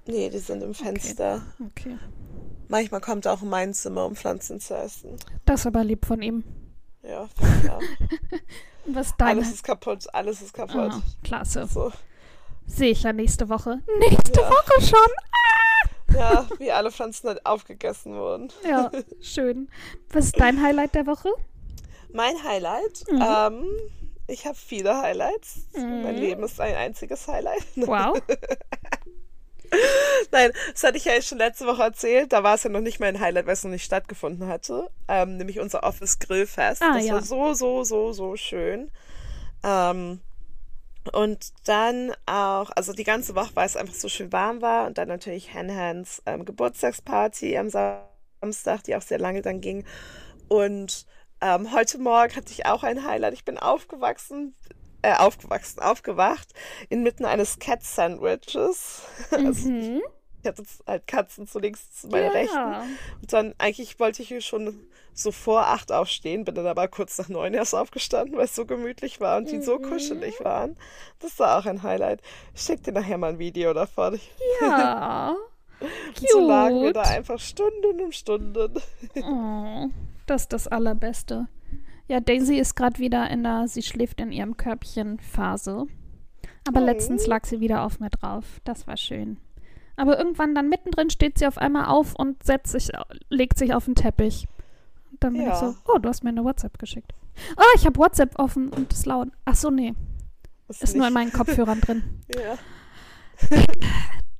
Nee, 0.07 0.29
die 0.31 0.39
sind 0.39 0.63
im 0.63 0.75
Fenster. 0.75 1.43
Okay. 1.67 1.97
Manchmal 2.69 3.01
kommt 3.01 3.25
er 3.27 3.33
auch 3.33 3.43
in 3.43 3.49
mein 3.49 3.75
Zimmer, 3.75 4.05
um 4.07 4.15
Pflanzen 4.15 4.61
zu 4.61 4.77
essen. 4.77 5.17
Das 5.45 5.61
ist 5.61 5.67
aber 5.67 5.83
lieb 5.83 6.05
von 6.07 6.21
ihm. 6.23 6.45
Ja. 7.03 7.23
Und 8.85 8.95
Was 8.95 9.17
deine? 9.17 9.41
Alles 9.41 9.53
ist 9.55 9.65
kaputt, 9.65 10.05
alles 10.15 10.43
ist 10.43 10.53
kaputt. 10.53 10.93
Ah, 10.93 11.03
klasse. 11.25 11.67
So. 11.67 11.91
Sehe 12.67 12.91
ich 12.91 13.03
ja 13.03 13.13
nächste 13.13 13.49
Woche. 13.49 13.81
Nächste 13.99 14.41
Ja. 14.41 14.51
Woche 14.51 14.83
schon. 14.83 15.11
Ja, 16.15 16.47
wie 16.59 16.71
alle 16.73 16.91
Pflanzen 16.93 17.29
halt 17.29 17.45
aufgegessen 17.45 18.15
wurden. 18.15 18.49
Ja, 18.69 18.91
schön. 19.21 19.69
Was 20.11 20.27
ist 20.27 20.41
dein 20.41 20.63
Highlight 20.63 20.95
der 20.95 21.07
Woche? 21.07 21.31
Mein 22.13 22.43
Highlight, 22.45 23.05
Mhm. 23.11 23.23
ähm, 23.23 23.67
ich 24.29 24.47
habe 24.47 24.57
viele 24.57 24.97
Highlights. 24.97 25.67
Mhm. 25.75 26.03
Mein 26.03 26.17
Leben 26.17 26.43
ist 26.45 26.61
ein 26.61 26.75
einziges 26.75 27.27
Highlight. 27.29 27.65
Wow. 27.77 28.21
Nein, 30.31 30.53
das 30.73 30.85
hatte 30.85 30.97
ich 30.97 31.05
ja 31.05 31.21
schon 31.21 31.39
letzte 31.39 31.67
Woche 31.67 31.83
erzählt. 31.83 32.33
Da 32.33 32.43
war 32.43 32.55
es 32.55 32.63
ja 32.63 32.71
noch 32.71 32.81
nicht 32.81 33.01
mein 33.01 33.21
Highlight, 33.21 33.47
weil 33.47 33.53
es 33.55 33.65
noch 33.65 33.71
nicht 33.71 33.85
stattgefunden 33.85 34.49
hatte. 34.49 34.89
Ähm, 35.09 35.37
nämlich 35.37 35.59
unser 35.61 35.83
Office 35.83 36.19
Grillfest. 36.21 36.83
Ah, 36.83 36.95
das 36.95 37.07
ja. 37.07 37.15
war 37.15 37.23
so, 37.23 37.53
so, 37.55 37.85
so, 37.85 38.13
so 38.13 38.37
schön. 38.37 38.91
Ähm, 39.65 40.21
und 41.13 41.53
dann 41.67 42.13
auch, 42.27 42.71
also 42.77 42.93
die 42.93 43.05
ganze 43.05 43.35
Woche, 43.35 43.51
weil 43.55 43.67
es 43.67 43.77
einfach 43.77 43.95
so 43.95 44.09
schön 44.09 44.33
warm 44.33 44.63
war. 44.63 44.87
Und 44.87 44.99
dann 44.99 45.09
natürlich 45.09 45.55
Hanhans 45.55 46.23
ähm, 46.27 46.45
Geburtstagsparty 46.45 47.57
am 47.59 47.71
Samstag, 47.71 48.83
die 48.85 48.97
auch 48.97 49.03
sehr 49.03 49.19
lange 49.19 49.43
dann 49.43 49.61
ging. 49.61 49.85
Und 50.49 51.07
ähm, 51.41 51.73
heute 51.73 51.99
Morgen 51.99 52.37
hatte 52.37 52.53
ich 52.53 52.67
auch 52.67 52.83
ein 52.85 53.05
Highlight. 53.05 53.35
Ich 53.35 53.45
bin 53.45 53.59
aufgewachsen, 53.59 54.55
äh, 55.03 55.15
aufgewachsen, 55.15 55.81
aufgewacht, 55.81 56.49
inmitten 56.89 57.25
eines 57.25 57.59
Cat-Sandwiches. 57.59 59.03
Also, 59.33 59.71
Mhm. 59.71 60.03
Ich 60.47 60.59
hatte 60.59 60.65
halt 60.87 61.07
Katzen 61.07 61.47
zunächst 61.47 62.01
zu 62.01 62.09
meiner 62.09 62.27
Ja. 62.27 62.31
Rechten. 62.33 62.97
Und 63.21 63.33
dann, 63.33 63.55
eigentlich 63.59 63.99
wollte 63.99 64.23
ich 64.23 64.29
hier 64.29 64.41
schon 64.41 64.79
so 65.13 65.33
vor 65.33 65.67
acht 65.69 65.93
aufstehen, 65.93 66.45
bin 66.45 66.55
dann 66.55 66.67
aber 66.67 66.89
kurz 66.89 67.17
nach 67.19 67.29
neun 67.29 67.55
erst 67.55 67.75
aufgestanden, 67.75 68.37
weil 68.37 68.45
es 68.45 68.55
so 68.55 68.67
gemütlich 68.67 69.21
war 69.21 69.39
und 69.39 69.51
die 69.51 69.63
so 69.63 69.79
Mhm. 69.79 69.83
kuschelig 69.83 70.45
waren. 70.45 70.77
Das 71.21 71.39
war 71.39 71.59
auch 71.59 71.67
ein 71.67 71.83
Highlight. 71.83 72.21
Ich 72.55 72.63
schick 72.63 72.83
dir 72.83 72.93
nachher 72.93 73.17
mal 73.19 73.31
ein 73.33 73.39
Video 73.39 73.73
davon. 73.73 74.21
Ja. 74.61 75.35
Und 75.81 76.29
so 76.31 76.41
lagen 76.41 76.77
wir 76.77 76.93
Cute. 76.95 76.97
da 76.97 77.03
einfach 77.03 77.39
Stunden 77.39 78.01
um 78.01 78.11
Stunden. 78.13 78.73
Oh, 79.23 79.89
das 80.27 80.43
ist 80.43 80.53
das 80.55 80.69
Allerbeste. 80.69 81.49
Ja, 82.09 82.21
Daisy 82.21 82.57
ist 82.59 82.77
gerade 82.77 82.99
wieder 82.99 83.29
in 83.29 83.43
der 83.43 83.69
Sie 83.69 83.83
schläft 83.83 84.21
in 84.23 84.33
ihrem 84.33 84.57
Körbchen 84.57 85.19
Phase. 85.19 85.87
Aber 86.67 86.81
Oh. 86.81 86.85
letztens 86.85 87.27
lag 87.27 87.45
sie 87.45 87.61
wieder 87.61 87.83
auf 87.85 88.01
mir 88.01 88.09
drauf. 88.09 88.45
Das 88.65 88.87
war 88.87 88.97
schön. 88.97 89.39
Aber 89.97 90.19
irgendwann 90.19 90.55
dann 90.55 90.69
mittendrin 90.69 91.11
steht 91.11 91.39
sie 91.39 91.47
auf 91.47 91.59
einmal 91.59 91.87
auf 91.87 92.15
und 92.15 92.43
setzt 92.43 92.73
sich, 92.73 92.91
legt 93.31 93.59
sich 93.59 93.73
auf 93.75 93.87
den 93.87 93.95
Teppich. 93.95 94.47
Und 95.11 95.23
dann 95.25 95.33
bin 95.35 95.43
Ja. 95.43 95.53
ich 95.53 95.59
so, 95.59 95.75
oh, 95.87 95.99
du 95.99 96.09
hast 96.09 96.23
mir 96.25 96.31
eine 96.31 96.45
WhatsApp 96.45 96.79
geschickt. 96.79 97.13
Oh, 97.57 97.63
ich 97.77 97.87
habe 97.87 97.99
WhatsApp 97.99 98.39
offen 98.39 98.69
und 98.69 98.93
ist 98.93 99.07
laut. 99.07 99.29
Ach 99.45 99.55
so, 99.55 99.71
nee, 99.71 99.95
ist 100.69 100.97
nur 100.97 101.07
in 101.09 101.13
meinen 101.15 101.33
Kopfhörern 101.33 101.81
drin. 101.81 102.03
Ja, 102.35 102.57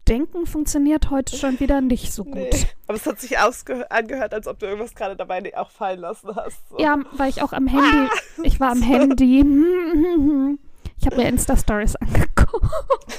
Denken 0.09 0.47
funktioniert 0.47 1.11
heute 1.11 1.37
schon 1.37 1.59
wieder 1.59 1.81
nicht 1.81 2.13
so 2.13 2.23
gut. 2.25 2.35
nee. 2.37 2.51
Aber 2.87 2.97
es 2.97 3.05
hat 3.07 3.21
sich 3.21 3.37
angehört, 3.39 4.33
als 4.33 4.47
ob 4.47 4.59
du 4.61 4.67
irgendwas 4.67 4.95
gerade 4.95 5.17
dabei 5.17 5.57
auch 5.59 5.71
fallen 5.71 5.99
lassen 6.01 6.35
hast. 6.37 6.61
So. 6.71 6.79
Ja, 6.79 6.99
weil 7.13 7.29
ich 7.29 7.43
auch 7.43 7.53
am 7.53 7.67
Handy, 7.67 8.09
ich 8.45 8.61
war 8.61 8.71
am 8.71 8.83
Handy. 8.83 9.45
Ich 11.07 11.13
habe 11.13 11.23
mir 11.23 11.29
Insta-Stories 11.29 11.95
angeguckt. 12.01 12.67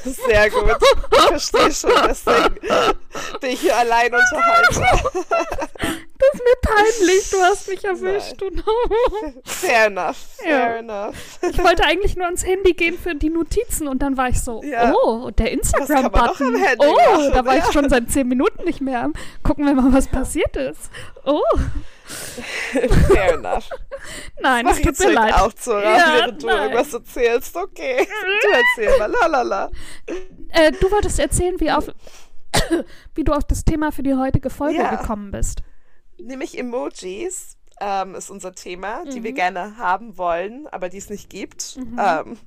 Sehr 0.03 0.49
gut. 0.49 0.75
Ich 1.09 1.21
verstehe 1.21 1.71
schon, 1.71 1.91
deswegen 2.05 2.55
bin 3.39 3.51
ich 3.51 3.61
hier 3.61 3.77
allein 3.77 4.13
Unterhalter. 4.13 5.09
Das 6.19 6.29
ist 6.33 6.41
mir 6.43 6.55
peinlich, 6.61 7.29
du 7.29 7.37
hast 7.41 7.67
mich 7.67 7.83
erwischt. 7.85 8.41
Fair 9.45 9.85
enough. 9.87 10.17
Fair 10.37 10.49
Ja. 10.57 10.75
enough. 10.77 11.15
ich 11.41 11.57
wollte 11.63 11.83
eigentlich 11.83 12.15
nur 12.15 12.25
ans 12.25 12.45
Handy 12.45 12.73
gehen 12.73 12.97
für 12.97 13.13
die 13.15 13.29
Notizen 13.29 13.87
und 13.87 14.01
dann 14.01 14.17
war 14.17 14.29
ich 14.29 14.41
so, 14.41 14.61
Ja. 14.63 14.93
oh, 15.03 15.29
der 15.31 15.51
Instagram-Button. 15.51 16.55
Oh, 16.79 16.95
machen, 16.95 17.31
da 17.33 17.45
war 17.45 17.55
ja. 17.57 17.63
ich 17.65 17.71
schon 17.73 17.89
seit 17.89 18.09
zehn 18.09 18.27
Minuten 18.27 18.63
nicht 18.63 18.81
mehr. 18.81 19.09
Gucken 19.43 19.65
wir 19.65 19.73
mal, 19.73 19.93
was 19.93 20.07
passiert 20.07 20.55
ist. 20.55 20.89
Oh, 21.23 21.41
Fair 23.11 23.33
enough. 23.33 23.69
nein, 24.41 24.65
Mach 24.65 24.71
es 24.77 24.81
tut 24.81 24.99
mir 24.99 25.11
leid. 25.11 25.33
auch 25.33 25.53
zu, 25.53 25.71
während 25.71 26.41
du 26.41 26.47
nein. 26.47 26.57
irgendwas 26.63 26.93
erzählst. 26.93 27.55
Okay. 27.55 28.07
Du 28.41 28.47
erzähl 28.49 28.97
mal. 28.97 29.11
Lalala. 29.11 29.69
Äh, 30.49 30.71
du 30.71 30.89
wolltest 30.91 31.19
erzählen, 31.19 31.59
wie, 31.59 31.69
auf, 31.71 31.89
wie 33.15 33.23
du 33.23 33.33
auf 33.33 33.43
das 33.43 33.63
Thema 33.65 33.91
für 33.91 34.03
die 34.03 34.15
heutige 34.15 34.49
Folge 34.49 34.83
gekommen 34.89 35.31
bist. 35.31 35.61
Nämlich 36.19 36.57
Emojis 36.57 37.57
ähm, 37.79 38.15
ist 38.15 38.29
unser 38.31 38.53
Thema, 38.53 39.05
die 39.05 39.19
Mhm. 39.19 39.23
wir 39.23 39.33
gerne 39.33 39.77
haben 39.77 40.17
wollen, 40.17 40.67
aber 40.67 40.89
die 40.89 40.97
es 40.97 41.09
nicht 41.09 41.29
gibt. 41.29 41.77
Ähm, 41.99 42.37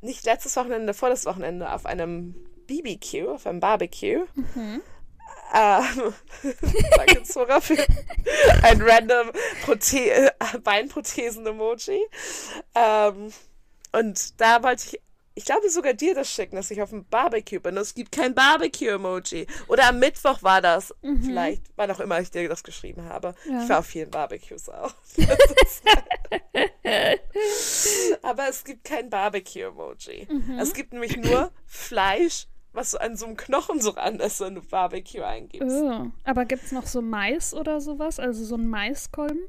nicht 0.00 0.24
letztes 0.24 0.56
Wochenende, 0.56 0.94
vor 0.94 1.08
das 1.08 1.26
Wochenende 1.26 1.72
auf 1.72 1.86
einem 1.86 2.34
BBQ, 2.66 3.28
auf 3.28 3.46
einem 3.46 3.60
Barbecue. 3.60 4.24
Ähm, 5.54 6.14
danke 6.96 7.22
Zora 7.24 7.60
für 7.60 7.76
ein 8.62 8.80
random 8.80 9.32
Prote 9.64 10.10
äh, 10.10 10.30
Beinprothesen-Emoji. 10.62 12.00
Ähm, 12.74 13.32
und 13.92 14.40
da 14.40 14.62
wollte 14.62 14.84
ich, 14.86 15.00
ich 15.34 15.44
glaube 15.44 15.68
sogar 15.70 15.94
dir 15.94 16.14
das 16.14 16.28
schicken, 16.28 16.56
dass 16.56 16.70
ich 16.70 16.82
auf 16.82 16.90
dem 16.90 17.04
Barbecue 17.04 17.60
bin. 17.60 17.76
Es 17.76 17.94
gibt 17.94 18.12
kein 18.12 18.34
Barbecue-Emoji. 18.34 19.46
Oder 19.68 19.88
am 19.88 19.98
Mittwoch 19.98 20.42
war 20.42 20.60
das. 20.60 20.94
Vielleicht, 21.00 21.62
wann 21.76 21.90
auch 21.90 22.00
immer 22.00 22.20
ich 22.20 22.30
dir 22.30 22.48
das 22.48 22.62
geschrieben 22.62 23.04
habe. 23.04 23.34
Ja. 23.48 23.62
Ich 23.62 23.68
war 23.68 23.78
auf 23.80 23.86
vielen 23.86 24.10
Barbecues 24.10 24.68
auch. 24.68 24.94
Aber 28.22 28.48
es 28.48 28.64
gibt 28.64 28.84
kein 28.84 29.10
Barbecue-Emoji. 29.10 30.28
Es 30.58 30.74
gibt 30.74 30.92
nämlich 30.92 31.16
nur 31.16 31.50
Fleisch, 31.66 32.46
was 32.72 32.92
so 32.92 32.98
an 32.98 33.16
so 33.16 33.26
einem 33.26 33.36
Knochen 33.36 33.80
so 33.80 33.90
ran 33.90 34.20
ist, 34.20 34.40
wenn 34.40 34.54
du 34.54 34.62
Barbecue 34.62 35.22
eingibst. 35.22 35.68
Oh. 35.70 36.10
Aber 36.24 36.44
gibt 36.44 36.64
es 36.64 36.72
noch 36.72 36.86
so 36.86 37.02
Mais 37.02 37.54
oder 37.54 37.80
sowas? 37.80 38.18
Also 38.18 38.44
so 38.44 38.56
ein 38.56 38.68
Maiskolben? 38.68 39.48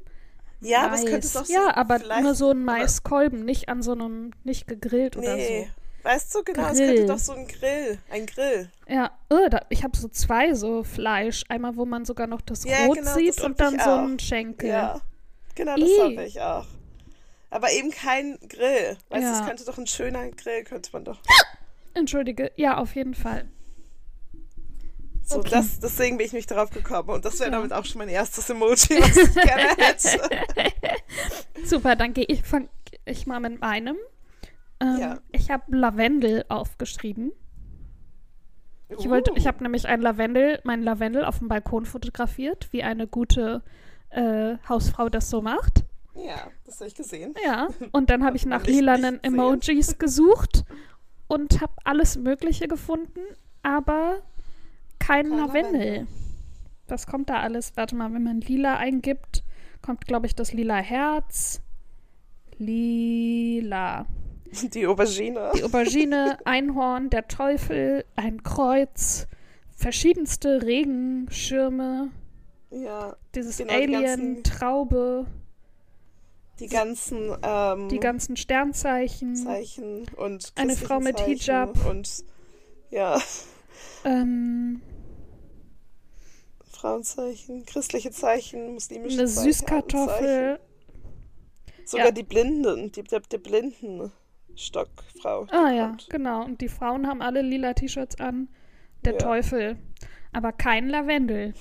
Ja, 0.64 0.82
aber 0.82 0.94
es 0.94 1.02
Mais. 1.02 1.10
könnte 1.10 1.28
doch 1.32 1.44
so 1.44 1.52
Ja, 1.52 1.76
aber 1.76 1.98
nur 2.22 2.34
so 2.34 2.50
ein 2.50 2.64
Maiskolben, 2.64 3.44
nicht 3.44 3.68
an 3.68 3.82
so 3.82 3.92
einem, 3.92 4.32
nicht 4.44 4.66
gegrillt 4.66 5.16
oder 5.16 5.36
Nee. 5.36 5.68
so. 5.74 6.08
Weißt 6.08 6.34
du, 6.34 6.42
genau, 6.44 6.66
es 6.68 6.76
Grill. 6.76 6.86
könnte 6.96 7.06
doch 7.06 7.18
so 7.18 7.32
ein 7.32 7.46
Grill, 7.48 7.98
ein 8.10 8.26
Grill. 8.26 8.68
Ja, 8.88 9.10
oh, 9.30 9.48
da, 9.50 9.62
ich 9.70 9.82
habe 9.84 9.96
so 9.96 10.08
zwei 10.08 10.52
so 10.52 10.82
Fleisch. 10.84 11.44
Einmal, 11.48 11.76
wo 11.76 11.86
man 11.86 12.04
sogar 12.04 12.26
noch 12.26 12.42
das 12.42 12.64
Ja, 12.64 12.84
Rot 12.86 12.98
genau, 12.98 13.14
sieht 13.14 13.38
das 13.38 13.44
und 13.44 13.58
dann 13.58 13.78
so 13.78 13.90
ein 13.90 14.18
Schenkel. 14.18 14.68
Ja, 14.68 15.00
genau, 15.54 15.76
das 15.76 15.88
habe 16.00 16.24
ich 16.24 16.40
auch. 16.42 16.66
Aber 17.48 17.72
eben 17.72 17.90
kein 17.90 18.38
Grill. 18.48 18.98
Weißt 19.08 19.22
du, 19.22 19.28
Ja. 19.28 19.40
es 19.40 19.46
könnte 19.46 19.64
doch 19.64 19.78
ein 19.78 19.86
schöner 19.86 20.28
Grill, 20.30 20.64
könnte 20.64 20.90
man 20.92 21.04
doch. 21.04 21.20
Entschuldige, 21.94 22.50
ja, 22.56 22.76
auf 22.76 22.94
jeden 22.96 23.14
Fall. 23.14 23.46
So, 25.26 25.38
Okay. 25.38 25.50
das, 25.52 25.80
deswegen 25.80 26.18
bin 26.18 26.26
ich 26.26 26.32
nicht 26.34 26.50
darauf 26.50 26.68
gekommen. 26.70 27.08
Und 27.08 27.24
das 27.24 27.38
wäre 27.40 27.50
Ja. 27.50 27.56
damit 27.56 27.72
auch 27.72 27.84
schon 27.86 27.98
mein 27.98 28.08
erstes 28.10 28.50
Emoji, 28.50 29.00
was 29.00 29.16
ich 29.16 29.34
gerne 29.34 29.76
hätte. 29.78 30.30
Super, 31.64 31.96
dann 31.96 32.12
gehe 32.12 32.24
ich, 32.26 32.42
fang 32.42 32.68
ich 33.06 33.26
mal 33.26 33.40
mit 33.40 33.60
meinem. 33.60 33.96
Ähm, 34.80 34.98
Ja. 35.00 35.18
Ich 35.32 35.50
habe 35.50 35.64
Lavendel 35.76 36.44
aufgeschrieben. 36.48 37.32
Ich 38.98 39.08
wollte, 39.08 39.32
ich 39.34 39.44
Uh. 39.44 39.48
habe 39.48 39.62
nämlich 39.62 39.88
ein 39.88 40.02
Lavendel, 40.02 40.60
mein 40.64 40.82
Lavendel 40.82 41.24
auf 41.24 41.38
dem 41.38 41.48
Balkon 41.48 41.86
fotografiert, 41.86 42.68
wie 42.72 42.82
eine 42.82 43.06
gute 43.06 43.62
äh, 44.10 44.56
Hausfrau 44.68 45.08
das 45.08 45.30
so 45.30 45.40
macht. 45.42 45.84
Ja, 46.14 46.48
das 46.66 46.76
habe 46.80 46.88
ich 46.88 46.94
gesehen. 46.94 47.34
Ja, 47.44 47.68
und 47.92 48.10
dann 48.10 48.24
habe 48.24 48.36
ich 48.36 48.44
nach 48.46 48.64
lilanen. 48.64 49.18
Emojis 49.24 49.98
gesucht 49.98 50.64
und 51.28 51.60
habe 51.62 51.72
alles 51.84 52.16
Mögliche 52.18 52.68
gefunden, 52.68 53.20
aber 53.62 54.18
kein, 55.06 55.28
Kein 55.28 55.38
Lavendel. 55.38 55.72
Lavendel. 55.80 56.06
Was 56.88 57.06
kommt 57.06 57.30
da 57.30 57.40
alles? 57.40 57.72
Warte 57.76 57.94
mal, 57.96 58.12
wenn 58.12 58.22
man 58.24 58.40
lila 58.40 58.76
eingibt, 58.76 59.42
kommt, 59.82 60.06
glaube 60.06 60.26
ich, 60.26 60.34
das 60.34 60.52
lila 60.52 60.76
Herz. 60.76 61.60
Lila. 62.58 64.06
Die 64.72 64.86
Aubergine. 64.86 65.50
Die 65.56 65.64
Aubergine, 65.64 66.38
Einhorn, 66.44 67.10
der 67.10 67.26
Teufel, 67.26 68.04
ein 68.14 68.42
Kreuz, 68.44 69.26
verschiedenste 69.76 70.62
Regenschirme, 70.62 72.10
Ja, 72.70 73.16
dieses 73.34 73.56
Genau, 73.58 73.70
die 73.72 73.76
Alien, 73.96 74.02
ganzen- 74.34 74.42
Traube, 74.44 75.26
die 76.60 76.68
ganzen 76.68 77.36
ähm, 77.42 77.88
die 77.88 77.98
ganzen 77.98 78.36
Sternzeichen. 78.36 79.34
Zeichen 79.34 80.04
und 80.16 80.52
Eine 80.54 80.76
Frau 80.76 81.00
mit 81.00 81.18
Zeichen 81.18 81.32
Hijab. 81.32 81.86
Und 81.90 82.24
ja, 82.90 83.18
Ähm, 84.04 84.80
Frauenzeichen, 86.88 87.64
christliche 87.64 88.10
Zeichen, 88.10 88.74
muslimische 88.74 89.20
eine 89.20 89.26
Zeichen. 89.26 89.38
alle 89.42 89.52
Süßkartoffel. 89.54 90.60
Sogar 91.86 92.06
Ja. 92.06 92.12
die 92.12 92.22
Blinden, 92.24 92.92
die, 92.92 93.02
die, 93.02 93.16
die 93.32 93.38
Blindenstockfrau. 93.38 95.46
Ah 95.50 95.70
ja, 95.70 95.86
kommt. 95.88 96.10
genau. 96.10 96.44
Und 96.44 96.60
die 96.60 96.68
Frauen 96.68 97.06
haben 97.06 97.22
alle 97.22 97.40
lila 97.40 97.72
T-Shirts 97.72 98.20
an. 98.20 98.48
Der 99.06 99.12
Ja. 99.14 99.18
Teufel. 99.18 99.78
Aber 100.32 100.52
kein 100.52 100.90
Lavendel. 100.90 101.54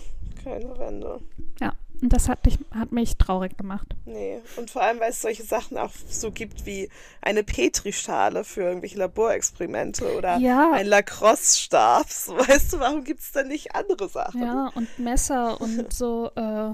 Keine 0.44 0.78
Wände. 0.78 1.22
Ja, 1.62 1.72
und 2.04 2.10
das 2.12 2.28
hat, 2.28 2.46
dich, 2.46 2.60
hat 2.72 2.92
mich 2.92 3.16
traurig 3.16 3.58
gemacht. 3.58 3.88
Nee. 4.04 4.42
Und 4.58 4.70
vor 4.70 4.82
allem, 4.82 5.00
weil 5.00 5.12
es 5.12 5.22
solche 5.22 5.44
Sachen 5.44 5.78
auch 5.78 5.92
so 6.10 6.32
gibt 6.32 6.66
wie 6.66 6.90
eine 7.22 7.46
Petrischale 7.46 8.44
für 8.44 8.62
irgendwelche 8.64 8.98
Laborexperimente 8.98 10.18
oder 10.18 10.38
Ja. 10.38 10.72
ein 10.74 10.86
Lacrosse-Stab. 10.86 12.10
So, 12.10 12.38
weißt 12.38 12.74
du, 12.74 12.80
warum 12.80 13.06
gibt 13.06 13.22
es 13.22 13.32
da 13.32 13.44
nicht 13.44 13.74
andere 13.74 14.10
Sachen? 14.10 14.42
Ja, 14.44 14.70
und 14.76 15.00
Messer 15.00 15.62
und 15.62 15.94
so, 15.94 16.30
äh, 16.36 16.74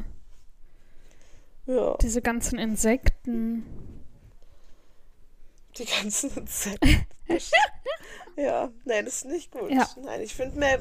Ja. 1.67 1.95
diese 2.01 2.23
ganzen 2.23 2.57
Insekten. 2.57 3.63
Die 5.77 5.85
ganzen 5.85 6.35
Insekten. 6.35 7.05
ja, 8.35 8.71
nein, 8.83 9.05
das 9.05 9.17
ist 9.17 9.25
nicht 9.25 9.51
gut. 9.51 9.69
Ja. 9.69 9.87
Nein, 10.03 10.21
ich 10.21 10.33
finde 10.33 10.57
mir, 10.57 10.79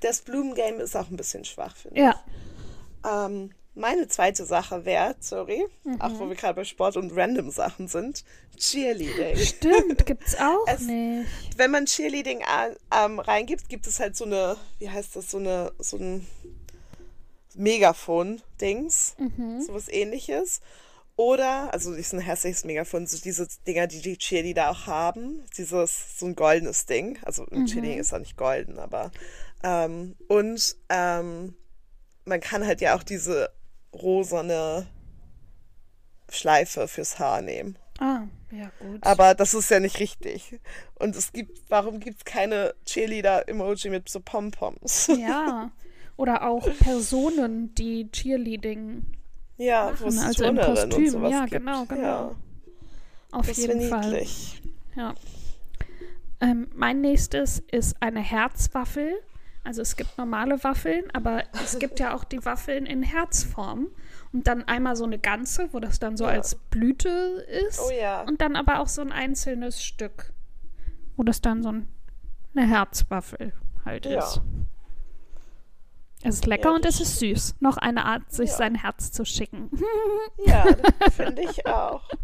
das 0.00 0.22
Blumengame 0.22 0.78
ist 0.82 0.96
auch 0.96 1.08
ein 1.10 1.16
bisschen 1.16 1.44
schwach, 1.44 1.76
finde 1.76 2.00
Ja, 2.00 2.20
ich. 3.04 3.08
Ähm, 3.08 3.50
meine 3.74 4.06
zweite 4.08 4.44
Sache 4.46 4.84
wäre, 4.84 5.16
sorry, 5.20 5.66
auch 5.98 6.10
Mhm. 6.10 6.18
wo 6.20 6.28
wir 6.28 6.36
gerade 6.36 6.54
bei 6.54 6.64
Sport 6.64 6.96
und 6.96 7.10
random 7.16 7.50
Sachen 7.50 7.88
sind, 7.88 8.24
Cheerleading. 8.56 9.36
stimmt, 9.36 10.06
gibt's 10.06 10.36
auch 10.38 10.66
Es- 10.66 10.80
nicht. 10.82 11.28
Wenn 11.56 11.70
man 11.70 11.86
Cheerleading 11.86 12.42
an- 12.44 12.76
ähm, 12.94 13.18
reingibt, 13.18 13.68
gibt 13.68 13.86
es 13.86 13.98
halt 14.00 14.16
so 14.16 14.24
eine, 14.24 14.56
wie 14.78 14.88
heißt 14.90 15.16
das, 15.16 15.30
so 15.30 15.38
eine, 15.38 15.72
so 15.78 15.96
ein 15.96 16.26
Megafon-Dings, 17.54 19.14
Mhm. 19.18 19.60
sowas 19.62 19.88
ähnliches. 19.88 20.60
Oder, 21.16 21.72
also 21.72 21.90
nicht 21.90 22.08
so 22.08 22.16
ein 22.16 22.20
hässliches 22.22 22.64
Megafon, 22.64 23.06
so 23.06 23.18
diese 23.18 23.46
Dinger, 23.68 23.86
die 23.86 24.00
die 24.00 24.16
Cheerleader 24.18 24.70
auch 24.70 24.86
haben. 24.88 25.44
Dieses, 25.56 26.18
so 26.18 26.26
ein 26.26 26.34
goldenes 26.34 26.86
Ding. 26.86 27.18
Also 27.22 27.46
ein 27.52 27.66
Cheerleading 27.66 28.00
ist 28.00 28.12
auch 28.12 28.18
nicht 28.18 28.36
golden, 28.36 28.78
aber. 28.80 29.12
Ähm, 29.62 30.16
und 30.26 30.76
ähm, 30.88 31.54
man 32.24 32.40
kann 32.40 32.66
halt 32.66 32.80
ja 32.80 32.96
auch 32.96 33.04
diese 33.04 33.50
rosane 33.94 34.86
Schleife 36.30 36.88
fürs 36.88 37.18
Haar 37.18 37.42
nehmen. 37.42 37.76
Ah, 37.98 38.22
ja, 38.50 38.70
gut. 38.80 39.02
Aber 39.02 39.34
das 39.34 39.54
ist 39.54 39.70
ja 39.70 39.78
nicht 39.78 40.00
richtig. 40.00 40.58
Und 40.96 41.14
es 41.14 41.32
gibt, 41.32 41.62
warum 41.68 42.00
gibt 42.00 42.18
es 42.18 42.24
keine 42.24 42.74
Cheerleader-Emoji 42.86 43.90
mit 43.90 44.08
so 44.08 44.20
Pompoms? 44.20 45.06
Ja. 45.18 45.70
Oder 46.16 46.48
auch 46.48 46.68
Personen, 46.80 47.74
die 47.74 48.10
Cheerleading 48.10 49.04
Ja, 49.56 49.92
wo 49.98 50.06
machen, 50.06 50.08
es 50.08 50.18
also 50.24 50.44
im 50.44 50.56
Turnerinnen 50.56 50.84
und 50.84 50.90
Kostüm. 50.90 51.10
sowas 51.10 51.30
Ja, 51.32 51.40
gibt. 51.40 51.50
genau, 51.52 51.84
genau. 51.86 52.02
Ja, 52.02 52.36
Auf 53.32 53.46
das 53.48 53.56
jeden 53.56 53.88
Fall. 53.88 54.24
Ja. 54.96 55.14
Ähm, 56.40 56.68
mein 56.74 57.00
nächstes 57.00 57.62
ist 57.70 57.96
eine 58.00 58.20
Herzwaffel. 58.20 59.12
Also 59.64 59.80
es 59.82 59.96
gibt 59.96 60.16
normale 60.18 60.62
Waffeln, 60.62 61.04
aber 61.12 61.42
es 61.64 61.78
gibt 61.80 61.98
ja 61.98 62.14
auch 62.14 62.24
die 62.24 62.44
Waffeln 62.44 62.86
in 62.86 63.02
Herzform. 63.02 63.88
Und 64.32 64.46
dann 64.46 64.64
einmal 64.64 64.96
so 64.96 65.04
eine 65.04 65.18
ganze, 65.18 65.72
wo 65.72 65.80
das 65.80 65.98
dann 66.00 66.16
so 66.16 66.24
Ja. 66.24 66.30
als 66.30 66.56
Blüte 66.70 67.08
ist. 67.68 67.80
Oh 67.80 67.90
ja. 67.90 68.22
Und 68.22 68.40
dann 68.40 68.56
aber 68.56 68.80
auch 68.80 68.88
so 68.88 69.00
ein 69.00 69.12
einzelnes 69.12 69.82
Stück, 69.82 70.32
wo 71.16 71.22
das 71.22 71.40
dann 71.40 71.62
so 71.62 71.70
ein, 71.70 71.88
eine 72.54 72.66
Herzwaffel 72.66 73.52
halt 73.84 74.06
Ja. 74.06 74.18
ist. 74.18 74.40
Es 76.26 76.36
ist 76.36 76.46
lecker 76.46 76.70
Ja, 76.70 76.74
und 76.74 76.84
es 76.86 77.00
ist 77.00 77.18
süß. 77.18 77.56
Noch 77.60 77.76
eine 77.76 78.04
Art, 78.06 78.32
sich 78.32 78.50
Ja. 78.50 78.56
sein 78.56 78.74
Herz 78.74 79.12
zu 79.12 79.24
schicken. 79.24 79.70
Ja, 80.46 80.64
finde 81.12 81.42
ich 81.42 81.66
auch. 81.66 82.02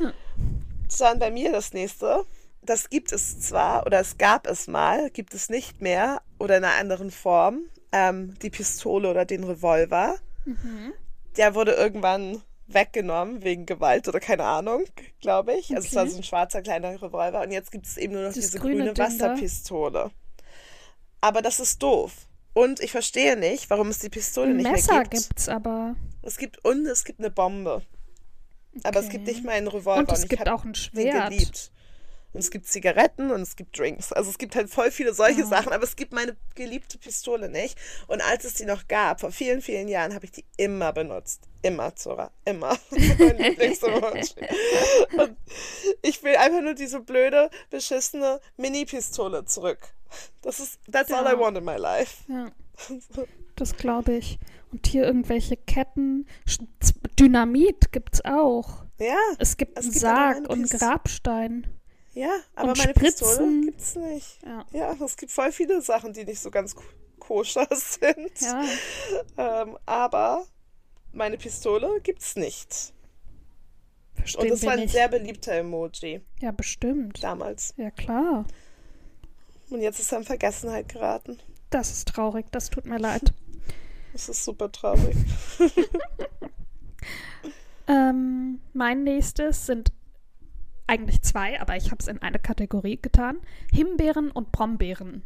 Und 0.00 1.18
bei 1.18 1.30
mir 1.30 1.50
das 1.52 1.72
nächste. 1.72 2.24
Das 2.64 2.90
gibt 2.90 3.10
es 3.12 3.40
zwar, 3.40 3.86
oder 3.86 4.00
es 4.00 4.18
gab 4.18 4.46
es 4.46 4.68
mal, 4.68 5.10
gibt 5.10 5.34
es 5.34 5.48
nicht 5.50 5.80
mehr, 5.80 6.22
oder 6.38 6.56
in 6.58 6.64
einer 6.64 6.76
anderen 6.76 7.10
Form, 7.10 7.62
ähm, 7.90 8.34
die 8.40 8.50
Pistole 8.50 9.10
oder 9.10 9.24
den 9.24 9.42
Revolver. 9.44 10.16
Der 11.36 11.54
wurde 11.54 11.72
irgendwann 11.72 12.42
weggenommen 12.68 13.42
wegen 13.42 13.66
Gewalt 13.66 14.06
oder 14.08 14.20
keine 14.20 14.44
Ahnung, 14.44 14.84
glaube 15.20 15.54
ich. 15.54 15.74
Also 15.74 15.88
es 15.88 15.94
war 15.94 16.02
Okay. 16.04 16.10
so 16.12 16.16
ein 16.18 16.22
schwarzer 16.22 16.62
kleiner 16.62 17.00
Revolver 17.02 17.42
und 17.42 17.50
jetzt 17.50 17.70
gibt 17.72 17.86
es 17.86 17.96
eben 17.96 18.12
nur 18.14 18.22
noch 18.22 18.28
Das 18.32 18.36
diese 18.36 18.58
grüne 18.58 18.92
grüne. 18.92 18.98
Wasserpistole. 18.98 20.10
Aber 21.20 21.42
das 21.42 21.60
ist 21.60 21.82
doof. 21.82 22.12
Und 22.54 22.80
ich 22.80 22.90
verstehe 22.92 23.36
nicht, 23.36 23.70
warum 23.70 23.88
es 23.88 23.98
die 23.98 24.08
Pistole 24.10 24.50
Ein 24.50 24.56
nicht 24.56 24.70
Messer 24.70 24.94
mehr 24.94 25.02
gibt. 25.04 25.28
gibt's 25.28 25.48
aber. 25.48 25.96
Es 26.22 26.36
gibt 26.38 26.64
und 26.64 26.86
es 26.86 27.04
gibt 27.04 27.18
eine 27.20 27.30
Bombe. 27.30 27.82
Aber 28.84 29.00
es 29.00 29.08
gibt 29.08 29.24
Okay. 29.24 29.32
nicht 29.34 29.44
mal 29.44 29.52
einen 29.52 29.68
Revolver. 29.68 29.98
Und 30.00 30.12
es 30.12 30.22
ich 30.24 30.28
gibt 30.30 30.48
auch 30.48 30.64
ein 30.64 30.74
Schwert. 30.74 31.70
Und 32.32 32.40
es 32.40 32.50
gibt 32.50 32.66
Zigaretten 32.66 33.30
und 33.30 33.42
es 33.42 33.56
gibt 33.56 33.78
Drinks. 33.78 34.12
Also 34.12 34.30
es 34.30 34.38
gibt 34.38 34.56
halt 34.56 34.70
voll 34.70 34.90
viele 34.90 35.12
solche 35.12 35.42
Ah. 35.42 35.46
Sachen, 35.46 35.72
aber 35.72 35.84
es 35.84 35.96
gibt 35.96 36.12
meine 36.12 36.36
geliebte 36.54 36.96
Pistole 36.98 37.48
nicht. 37.50 37.76
Und 38.08 38.22
als 38.22 38.44
es 38.44 38.54
die 38.54 38.64
noch 38.64 38.88
gab, 38.88 39.20
vor 39.20 39.32
vielen, 39.32 39.60
vielen 39.60 39.88
Jahren, 39.88 40.14
habe 40.14 40.24
ich 40.24 40.32
die 40.32 40.44
immer 40.56 40.92
benutzt. 40.92 41.48
Immer, 41.60 41.94
Zora. 41.94 42.30
Immer. 42.44 42.78
Und 42.90 43.00
ich 46.02 46.22
will 46.22 46.36
einfach 46.36 46.62
nur 46.62 46.74
diese 46.74 47.00
blöde, 47.00 47.50
beschissene 47.70 48.40
Mini-Pistole 48.56 49.44
zurück. 49.44 49.78
Das 50.42 50.60
ist, 50.60 50.78
that's 50.90 51.10
all 51.12 51.24
Ja. 51.24 51.34
I 51.34 51.38
want 51.38 51.56
in 51.58 51.64
my 51.64 51.76
life. 51.76 52.22
Ja, 52.28 52.50
das 53.56 53.76
glaube 53.76 54.14
ich. 54.14 54.38
Und 54.72 54.86
hier 54.86 55.04
irgendwelche 55.04 55.56
Ketten. 55.56 56.26
Dynamit 57.18 57.92
gibt's 57.92 58.24
auch. 58.24 58.84
Ja, 58.98 59.16
Es 59.38 59.56
gibt 59.56 59.78
Es 59.78 59.84
einen 59.84 59.92
gibt 59.92 60.00
Sarg 60.00 60.48
und 60.48 60.62
Pist- 60.62 60.78
Grabstein. 60.78 61.66
Ja, 62.14 62.30
aber 62.54 62.70
Und 62.70 62.78
meine 62.78 62.92
Pistole 62.94 63.32
Spritzen. 63.32 63.62
gibt's 63.62 63.94
nicht. 63.96 64.38
Ja. 64.44 64.66
Ja, 64.72 65.04
es 65.04 65.16
gibt 65.16 65.32
voll 65.32 65.52
viele 65.52 65.80
Sachen, 65.82 66.12
die 66.12 66.24
nicht 66.24 66.40
so 66.40 66.50
ganz 66.50 66.74
ko- 66.74 66.82
koscher 67.18 67.66
sind. 67.74 68.40
Ja, 68.40 68.64
Ähm, 69.36 69.78
aber 69.86 70.46
meine 71.12 71.38
Pistole 71.38 72.00
gibt's 72.02 72.36
nicht. 72.36 72.92
Und 74.14 74.16
verstehen 74.16 74.50
das 74.50 74.62
war 74.64 74.72
ein 74.72 74.80
nicht. 74.80 74.92
sehr 74.92 75.08
beliebter 75.08 75.52
Emoji 75.52 76.20
Ja, 76.40 76.50
bestimmt. 76.52 77.22
damals. 77.24 77.74
Ja, 77.76 77.90
klar. 77.90 78.44
Und 79.70 79.80
jetzt 79.80 79.98
ist 80.00 80.12
er 80.12 80.18
in 80.18 80.24
Vergessenheit 80.24 80.88
geraten. 80.88 81.38
Das 81.70 81.90
ist 81.90 82.08
traurig. 82.08 82.46
Das 82.52 82.68
tut 82.70 82.84
mir 82.86 82.98
leid. 82.98 83.32
Das 84.12 84.28
ist 84.28 84.44
super 84.44 84.70
traurig. 84.70 85.16
Ähm, 87.88 88.60
mein 88.72 89.02
nächstes 89.04 89.66
sind 89.66 89.92
eigentlich 90.86 91.22
zwei, 91.22 91.60
aber 91.60 91.76
ich 91.76 91.86
habe 91.86 91.98
es 92.00 92.08
in 92.08 92.20
eine 92.20 92.38
Kategorie 92.38 92.98
getan. 93.00 93.38
Himbeeren 93.72 94.30
und 94.30 94.52
Brombeeren. 94.52 95.22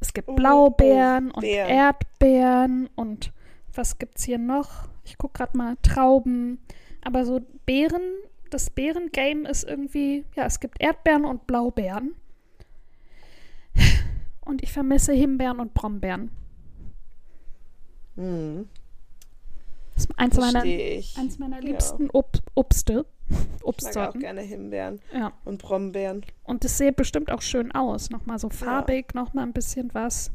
Es 0.00 0.12
gibt 0.14 0.28
Oh, 0.28 0.34
Blaubeeren 0.34 1.30
oh, 1.30 1.34
und 1.36 1.40
Beeren. 1.42 1.68
Erdbeeren 1.70 2.88
und 2.96 3.32
was 3.74 3.98
gibt's 3.98 4.24
hier 4.24 4.38
noch? 4.38 4.88
Ich 5.04 5.18
guck 5.18 5.34
gerade 5.34 5.56
mal 5.56 5.76
Trauben, 5.82 6.58
aber 7.02 7.24
so 7.24 7.40
Beeren, 7.66 8.02
das 8.50 8.70
Beeren-Game 8.70 9.46
ist 9.46 9.64
irgendwie, 9.64 10.24
ja, 10.34 10.44
es 10.46 10.58
gibt 10.60 10.80
Erdbeeren 10.80 11.24
und 11.24 11.46
Blaubeeren. 11.46 12.14
Und 14.40 14.62
ich 14.64 14.72
vermisse 14.72 15.12
Himbeeren 15.12 15.60
und 15.60 15.74
Brombeeren. 15.74 16.32
Hm, 18.16 18.68
Das 19.94 20.04
ist 20.06 20.18
eins 20.18 20.36
meiner, 20.38 20.64
ich. 20.64 21.16
eins 21.16 21.38
meiner 21.38 21.56
Ja. 21.60 21.62
liebsten 21.62 22.10
Ob 22.10 22.32
Obste. 22.56 23.06
Ich 23.60 23.62
mag 23.62 23.62
auch 23.62 23.68
Obstsorten. 23.68 24.20
gerne 24.20 24.40
Himbeeren 24.40 25.00
Ja. 25.12 25.32
und 25.44 25.62
Brombeeren. 25.62 26.24
Und 26.44 26.64
es 26.64 26.76
sieht 26.78 26.96
bestimmt 26.96 27.30
auch 27.30 27.42
schön 27.42 27.72
aus. 27.72 28.10
Nochmal 28.10 28.38
so 28.38 28.48
farbig, 28.50 29.14
nochmal 29.14 29.44
ein 29.44 29.52
bisschen 29.52 29.90
was. 29.94 30.30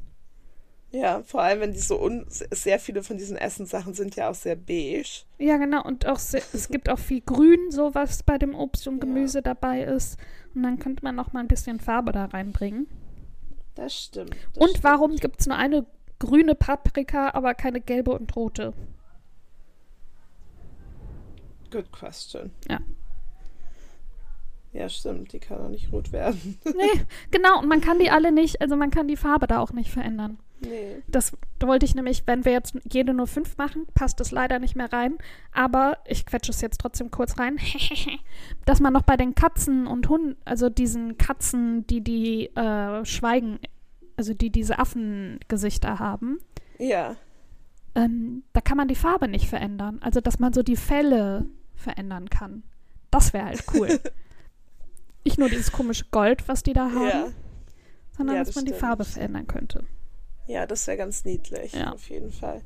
Ja, 0.92 1.22
vor 1.24 1.42
allem, 1.42 1.60
wenn 1.60 1.74
die 1.74 1.80
so 1.80 2.02
un 2.02 2.26
sehr 2.30 2.80
viele 2.80 3.04
von 3.04 3.18
diesen 3.18 3.36
Essenssachen 3.36 3.94
sind 3.94 4.16
ja 4.16 4.30
auch 4.30 4.36
sehr 4.36 4.56
beige. 4.56 5.24
Ja, 5.38 5.58
genau. 5.58 5.84
Und 5.84 6.06
auch 6.08 6.16
es 6.18 6.70
gibt 6.70 6.88
auch 6.88 7.00
viel 7.00 7.20
Grün, 7.22 7.72
so 7.72 7.94
was 7.94 8.24
bei 8.24 8.38
dem 8.38 8.56
Obst 8.56 8.88
und 8.88 8.96
Ja. 8.96 9.00
Gemüse 9.02 9.42
dabei 9.42 9.84
ist. 9.84 10.18
Und 10.54 10.64
dann 10.64 10.80
könnte 10.80 11.04
man 11.04 11.16
nochmal 11.16 11.44
ein 11.44 11.50
bisschen 11.50 11.82
Farbe 11.82 12.14
da 12.14 12.26
reinbringen. 12.26 12.88
Das 13.74 13.94
stimmt. 13.94 14.30
Das 14.54 14.64
und 14.64 14.70
stimmt. 14.70 14.84
warum 14.86 15.16
gibt 15.18 15.42
es 15.42 15.48
nur 15.48 15.58
eine 15.58 15.86
grüne 16.20 16.56
Paprika, 16.56 17.32
aber 17.34 17.54
keine 17.56 17.82
gelbe 17.82 18.12
und 18.12 18.34
rote? 18.38 18.72
Good 21.72 21.92
question. 21.92 22.52
Ja. 22.70 22.80
Ja, 24.74 24.90
stimmt. 24.90 25.32
Die 25.32 25.40
kann 25.40 25.62
auch 25.62 25.70
nicht 25.70 25.92
rot 25.94 26.12
werden. 26.12 26.58
Nee, 26.66 27.02
genau. 27.32 27.60
Und 27.60 27.68
man 27.70 27.80
kann 27.80 27.98
die 28.00 28.10
alle 28.10 28.32
nicht, 28.34 28.60
also 28.62 28.76
man 28.76 28.92
kann 28.92 29.08
die 29.08 29.16
Farbe 29.16 29.48
da 29.48 29.60
auch 29.60 29.72
nicht 29.72 29.90
verändern. 29.90 30.38
nee. 30.60 31.02
Das 31.08 31.32
wollte 31.62 31.86
ich 31.86 31.96
nämlich, 31.96 32.24
wenn 32.28 32.44
wir 32.44 32.52
jetzt 32.52 32.76
jede 32.92 33.14
nur 33.14 33.28
fünf 33.28 33.58
machen, 33.58 33.86
passt 33.94 34.20
es 34.20 34.32
leider 34.32 34.60
nicht 34.60 34.76
mehr 34.76 34.92
rein. 34.92 35.18
Aber 35.54 36.00
ich 36.06 36.26
quetsche 36.26 36.52
es 36.52 36.60
jetzt 36.60 36.82
trotzdem 36.82 37.10
kurz 37.10 37.40
rein. 37.40 37.58
Dass 38.66 38.82
man 38.82 38.92
noch 38.92 39.04
bei 39.04 39.16
den 39.16 39.34
Katzen 39.34 39.88
und 39.88 40.10
Hunden, 40.10 40.36
also 40.44 40.68
diesen 40.70 41.18
Katzen, 41.18 41.88
die 41.88 42.02
die 42.02 42.48
äh, 42.58 43.06
schweigen, 43.06 43.60
also 44.18 44.34
die 44.34 44.50
diese 44.50 44.78
Affengesichter 44.78 46.00
haben, 46.00 46.40
Ja. 46.80 47.16
Ähm, 47.96 48.44
da 48.54 48.62
kann 48.62 48.78
man 48.78 48.88
die 48.88 48.96
Farbe 48.96 49.28
nicht 49.28 49.48
verändern. 49.48 50.00
Also 50.02 50.22
dass 50.22 50.40
man 50.40 50.54
so 50.54 50.64
die 50.64 50.76
Felle 50.76 51.46
verändern 51.76 52.30
kann. 52.30 52.64
Das 53.12 53.34
wäre 53.34 53.46
halt 53.46 53.64
cool. 53.74 54.00
nicht 55.24 55.38
nur 55.38 55.50
dieses 55.50 55.72
komische 55.72 56.06
Gold, 56.12 56.48
was 56.48 56.64
die 56.64 56.74
da 56.74 56.92
haben, 56.92 57.08
Ja. 57.08 57.28
sondern 58.16 58.36
Ja, 58.36 58.42
dass 58.42 58.50
das 58.50 58.56
man 58.58 58.66
die 58.66 58.72
stimmt. 58.72 58.82
Farbe 58.82 59.06
verändern 59.06 59.48
könnte. 59.48 59.84
Ja, 60.48 60.68
das 60.68 60.86
wäre 60.88 60.98
ganz 60.98 61.26
niedlich. 61.26 61.74
Ja. 61.74 61.94
Auf 61.94 62.10
jeden 62.10 62.32
Fall. 62.32 62.62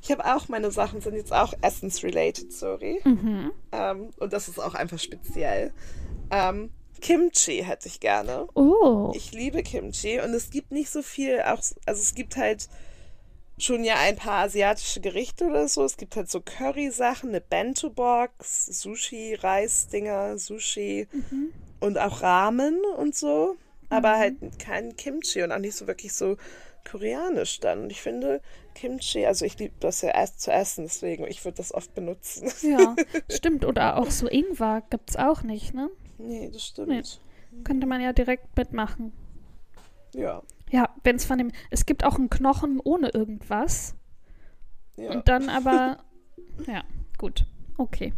Ich 0.00 0.10
habe 0.12 0.24
auch, 0.24 0.48
meine 0.48 0.70
Sachen 0.70 1.00
sind 1.00 1.14
jetzt 1.14 1.32
auch 1.32 1.52
essence-related, 1.60 2.52
sorry. 2.52 3.00
Mhm. 3.04 3.50
Ähm, 3.72 4.10
und 4.18 4.32
das 4.32 4.48
ist 4.48 4.58
auch 4.60 4.74
einfach 4.74 4.98
speziell. 4.98 5.72
Ähm, 6.30 6.70
Kimchi 7.00 7.62
hätte 7.64 7.88
ich 7.88 8.00
gerne. 8.00 8.46
Oh. 8.54 9.12
Ich 9.14 9.32
liebe 9.32 9.62
Kimchi 9.62 10.20
und 10.20 10.32
es 10.34 10.50
gibt 10.50 10.70
nicht 10.72 10.90
so 10.90 11.02
viel, 11.02 11.40
auch, 11.42 11.58
also 11.86 12.00
es 12.02 12.14
gibt 12.14 12.36
halt 12.36 12.68
schon 13.58 13.84
ja 13.84 13.96
ein 13.96 14.16
paar 14.16 14.44
asiatische 14.44 15.00
Gerichte 15.00 15.46
oder 15.46 15.68
so. 15.68 15.84
Es 15.84 15.96
gibt 15.96 16.16
halt 16.16 16.30
so 16.30 16.40
Curry-Sachen, 16.40 17.30
eine 17.30 17.40
Bento-Box, 17.40 18.66
Sushi, 18.66 19.34
Reisdinger, 19.34 20.38
Sushi 20.38 21.08
und 21.80 21.98
auch 21.98 22.22
Ramen 22.22 22.80
und 22.96 23.14
so. 23.14 23.56
Aber 23.90 24.18
halt 24.18 24.36
kein 24.58 24.96
Kimchi 24.96 25.42
und 25.42 25.52
auch 25.52 25.58
nicht 25.58 25.74
so 25.74 25.86
wirklich 25.86 26.12
so 26.12 26.36
koreanisch 26.88 27.60
dann. 27.60 27.84
Und 27.84 27.90
ich 27.90 28.00
finde 28.00 28.40
Kimchi, 28.74 29.26
also 29.26 29.44
ich 29.44 29.58
liebe 29.58 29.74
das 29.80 30.02
ja 30.02 30.10
erst 30.10 30.40
zu 30.40 30.52
essen, 30.52 30.84
deswegen, 30.84 31.26
ich 31.26 31.44
würde 31.44 31.56
das 31.56 31.72
oft 31.72 31.94
benutzen. 31.94 32.52
Ja, 32.62 32.94
stimmt. 33.30 33.64
Oder 33.64 33.96
auch 33.96 34.10
so 34.10 34.28
Ingwer 34.28 34.82
gibt's 34.90 35.16
auch 35.16 35.42
nicht, 35.42 35.74
ne? 35.74 35.90
nee, 36.18 36.50
das 36.52 36.66
stimmt. 36.66 36.88
Nee. 36.88 37.02
Könnte 37.64 37.86
man 37.86 38.00
ja 38.00 38.12
direkt 38.12 38.56
mitmachen. 38.56 39.12
Ja. 40.14 40.42
Ja, 40.70 40.88
wenn 41.04 41.16
es 41.16 41.24
von 41.24 41.38
dem. 41.38 41.50
Es 41.70 41.86
gibt 41.86 42.04
auch 42.04 42.16
einen 42.16 42.30
Knochen 42.30 42.80
ohne 42.82 43.08
irgendwas. 43.10 43.94
Ja. 44.96 45.10
Und 45.10 45.28
dann 45.28 45.48
aber. 45.48 45.98
Ja, 46.66 46.82
gut. 47.18 47.44
Okay. 47.76 48.12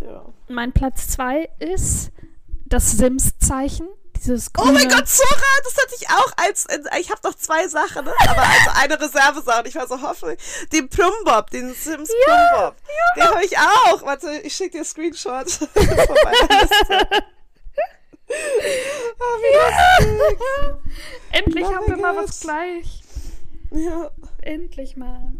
ja. 0.00 0.24
Mein 0.48 0.70
Platz 0.72 1.08
zwei 1.08 1.50
ist 1.58 2.12
das 2.66 2.92
Sims-Zeichen. 2.92 3.88
Dieses 4.16 4.50
Oh 4.56 4.66
mein 4.66 4.74
grüne- 4.76 4.88
Gott, 4.94 5.08
Zora, 5.08 5.50
das 5.64 5.76
hatte 5.76 5.94
ich 6.00 6.08
auch 6.10 6.32
als, 6.36 6.66
ich 7.00 7.10
habe 7.10 7.20
noch 7.24 7.34
zwei 7.34 7.66
Sachen, 7.66 8.04
ne? 8.04 8.12
aber 8.20 8.42
also 8.42 8.70
eine 8.74 9.00
Reservesache, 9.00 9.66
ich 9.66 9.74
war 9.74 9.88
so 9.88 10.00
hoffentlich, 10.00 10.38
den 10.72 10.88
Plumbob, 10.88 11.50
den 11.50 11.72
Sims 11.74 12.10
Plumbob, 12.24 12.76
den 13.16 13.22
habe 13.24 13.44
ich 13.44 13.58
auch. 13.58 14.02
Warte, 14.04 14.30
ich 14.44 14.54
schicke 14.54 14.72
dir 14.72 14.78
einen 14.78 14.84
Screenshot 14.84 15.50
von 15.50 15.68
meiner 15.74 16.60
Liste. 16.60 17.08
Ah, 18.30 19.36
wie 19.42 19.54
lustig. 19.56 20.78
Endlich 21.32 21.64
Oh 21.64 21.74
haben 21.74 21.86
wir 21.86 21.96
mal 21.96 22.16
was 22.16 22.40
gleich. 22.40 23.02
Ja. 23.70 24.10
Endlich 24.42 24.96
mal. 24.96 25.32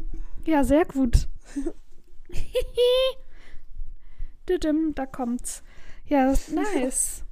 Ja, 0.44 0.64
sehr 0.64 0.84
gut. 0.84 1.28
Da 4.96 5.06
kommt's. 5.06 5.62
Ja, 6.06 6.34
nice. 6.48 7.22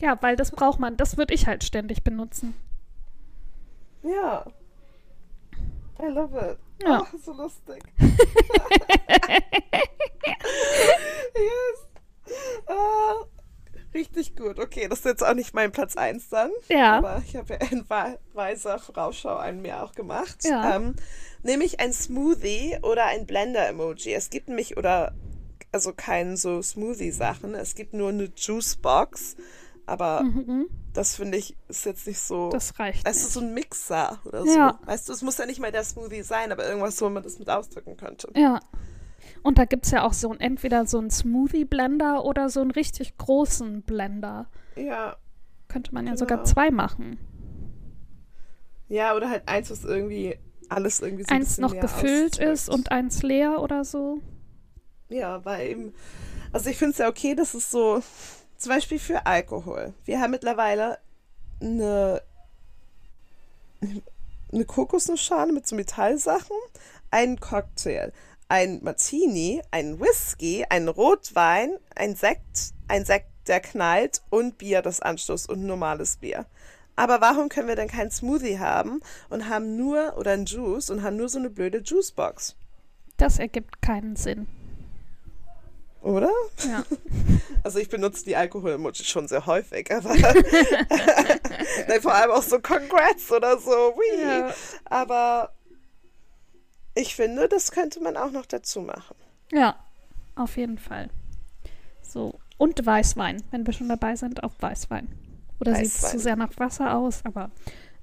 Ja, 0.00 0.20
weil 0.20 0.34
das 0.34 0.50
braucht 0.50 0.80
man. 0.80 0.96
Das 0.96 1.16
würde 1.16 1.34
ich 1.34 1.46
halt 1.46 1.62
ständig 1.62 2.02
benutzen. 2.02 2.54
Ja. 4.02 4.44
I 6.00 6.06
love 6.06 6.36
it. 6.36 6.58
Ja. 6.82 7.02
Oh, 7.02 7.18
so 7.18 7.32
lustig. 7.32 7.80
yes. 11.36 11.86
Ah, 12.66 13.01
richtig 14.02 14.36
gut. 14.36 14.58
Okay, 14.58 14.88
das 14.88 15.00
ist 15.00 15.04
jetzt 15.04 15.24
auch 15.24 15.34
nicht 15.34 15.54
mein 15.54 15.72
Platz 15.72 15.96
1 15.96 16.28
dann. 16.28 16.50
Ja. 16.68 16.98
Aber 16.98 17.22
ich 17.26 17.36
habe 17.36 17.54
ja 17.54 17.60
in 17.70 17.84
weiser 18.34 18.78
Vorausschau 18.78 19.36
einen 19.36 19.62
mir 19.62 19.82
auch 19.82 19.92
gemacht. 19.92 20.44
Ja. 20.44 20.76
Ähm, 20.76 20.96
nämlich 21.42 21.80
ein 21.80 21.92
Smoothie 21.92 22.78
oder 22.82 23.06
ein 23.06 23.26
Blender-Emoji. 23.26 24.12
Es 24.14 24.30
gibt 24.30 24.48
nämlich, 24.48 24.76
oder, 24.76 25.14
also 25.72 25.92
kein 25.94 26.36
so 26.36 26.60
Smoothie-Sachen. 26.62 27.54
Es 27.54 27.74
gibt 27.74 27.94
nur 27.94 28.10
eine 28.10 28.30
Juicebox. 28.36 29.36
Aber 29.84 30.24
das 30.92 31.16
finde 31.16 31.38
ich 31.38 31.56
ist 31.68 31.84
jetzt 31.86 32.06
nicht 32.06 32.20
so. 32.20 32.46
Mhm. 32.46 32.50
Das 32.50 32.78
reicht. 32.78 33.04
Du, 33.04 33.10
nicht. 33.10 33.20
so 33.20 33.40
ein 33.40 33.52
Mixer 33.52 34.20
oder 34.24 34.44
Ja. 34.44 34.78
so. 34.80 34.86
Weißt 34.86 35.08
du, 35.08 35.12
es 35.12 35.22
muss 35.22 35.38
ja 35.38 35.46
nicht 35.46 35.58
mal 35.60 35.72
der 35.72 35.82
Smoothie 35.84 36.22
sein, 36.22 36.52
aber 36.52 36.66
irgendwas, 36.66 37.00
wo 37.02 37.08
man 37.10 37.22
das 37.22 37.38
mit 37.40 37.50
ausdrücken 37.50 37.96
könnte. 37.96 38.28
Ja. 38.36 38.60
Und 39.42 39.58
da 39.58 39.64
gibt 39.64 39.86
es 39.86 39.90
ja 39.90 40.04
auch 40.04 40.12
so 40.12 40.30
ein, 40.30 40.40
entweder 40.40 40.86
so 40.86 40.98
einen 40.98 41.10
Smoothie-Blender 41.10 42.24
oder 42.24 42.48
so 42.48 42.60
einen 42.60 42.70
richtig 42.70 43.16
großen 43.18 43.82
Blender. 43.82 44.46
Ja. 44.76 45.16
Könnte 45.68 45.92
man 45.94 46.06
ja 46.06 46.12
Genau. 46.12 46.18
sogar 46.20 46.44
zwei 46.44 46.70
machen. 46.70 47.18
Ja, 48.88 49.14
oder 49.16 49.30
halt 49.30 49.48
eins, 49.48 49.70
was 49.70 49.84
irgendwie 49.84 50.38
alles 50.68 51.00
irgendwie 51.00 51.24
so 51.24 51.30
ein 51.34 51.40
eins 51.40 51.58
noch 51.58 51.78
gefüllt 51.78 52.34
ausdrückt. 52.34 52.52
ist 52.52 52.68
und 52.68 52.92
eins 52.92 53.22
leer 53.22 53.60
oder 53.60 53.84
so. 53.84 54.20
Ja, 55.08 55.44
weil 55.44 55.68
eben. 55.70 55.94
Also 56.52 56.70
ich 56.70 56.76
finde 56.76 56.92
es 56.92 56.98
ja 56.98 57.08
okay, 57.08 57.34
das 57.34 57.54
ist 57.54 57.70
so. 57.70 58.02
Zum 58.58 58.70
Beispiel 58.70 58.98
für 58.98 59.26
Alkohol. 59.26 59.92
Wir 60.04 60.20
haben 60.20 60.30
mittlerweile 60.30 60.98
eine, 61.60 62.22
eine 64.52 64.64
Kokosnussschale 64.64 65.52
mit 65.52 65.66
so 65.66 65.74
Metallsachen, 65.74 66.56
einen 67.10 67.40
Cocktail, 67.40 68.12
ein 68.52 68.80
Martini, 68.82 69.62
einen 69.70 69.98
Whisky, 69.98 70.66
einen 70.68 70.88
Rotwein, 70.88 71.78
ein 71.96 72.14
Sekt, 72.14 72.74
ein 72.86 73.06
Sekt, 73.06 73.30
der 73.46 73.60
knallt 73.60 74.20
und 74.28 74.58
Bier, 74.58 74.82
das 74.82 75.00
Anstoß 75.00 75.46
und 75.46 75.64
normales 75.64 76.18
Bier. 76.18 76.44
Aber 76.94 77.22
warum 77.22 77.48
können 77.48 77.66
wir 77.66 77.76
denn 77.76 77.88
keinen 77.88 78.10
Smoothie 78.10 78.58
haben 78.58 79.00
und 79.30 79.48
haben 79.48 79.78
nur, 79.78 80.18
oder 80.18 80.32
einen 80.32 80.44
Juice 80.44 80.90
und 80.90 81.02
haben 81.02 81.16
nur 81.16 81.30
so 81.30 81.38
eine 81.38 81.48
blöde 81.48 81.78
Juicebox? 81.78 82.54
Das 83.16 83.38
ergibt 83.38 83.80
keinen 83.80 84.16
Sinn. 84.16 84.46
Oder? 86.02 86.30
Ja. 86.66 86.84
Also 87.64 87.78
ich 87.78 87.88
benutze 87.88 88.24
die 88.24 88.34
Alkohol-Emoji 88.34 89.04
schon 89.04 89.28
sehr 89.28 89.46
häufig, 89.46 89.88
aber 89.94 90.14
Nein, 91.88 92.02
vor 92.02 92.12
allem 92.12 92.32
auch 92.32 92.42
so 92.42 92.58
Congrats 92.58 93.30
oder 93.30 93.56
so. 93.56 93.70
Wee. 93.70 94.20
Ja. 94.20 94.52
Aber 94.86 95.52
ich 96.94 97.14
finde, 97.16 97.48
das 97.48 97.70
könnte 97.72 98.00
man 98.00 98.16
auch 98.16 98.30
noch 98.30 98.46
dazu 98.46 98.80
machen. 98.80 99.16
ja, 99.52 99.76
auf 100.34 100.56
jeden 100.56 100.78
Fall. 100.78 101.10
So. 102.02 102.38
Und 102.58 102.84
Weißwein, 102.84 103.42
wenn 103.50 103.66
wir 103.66 103.72
schon 103.74 103.88
dabei 103.88 104.16
sind, 104.16 104.42
auch 104.44 104.52
Weißwein. 104.60 105.08
Oder 105.60 105.74
sieht 105.76 105.86
es 105.86 106.10
zu 106.10 106.18
sehr 106.18 106.36
nach 106.36 106.50
Wasser 106.56 106.96
aus, 106.96 107.24
aber 107.24 107.50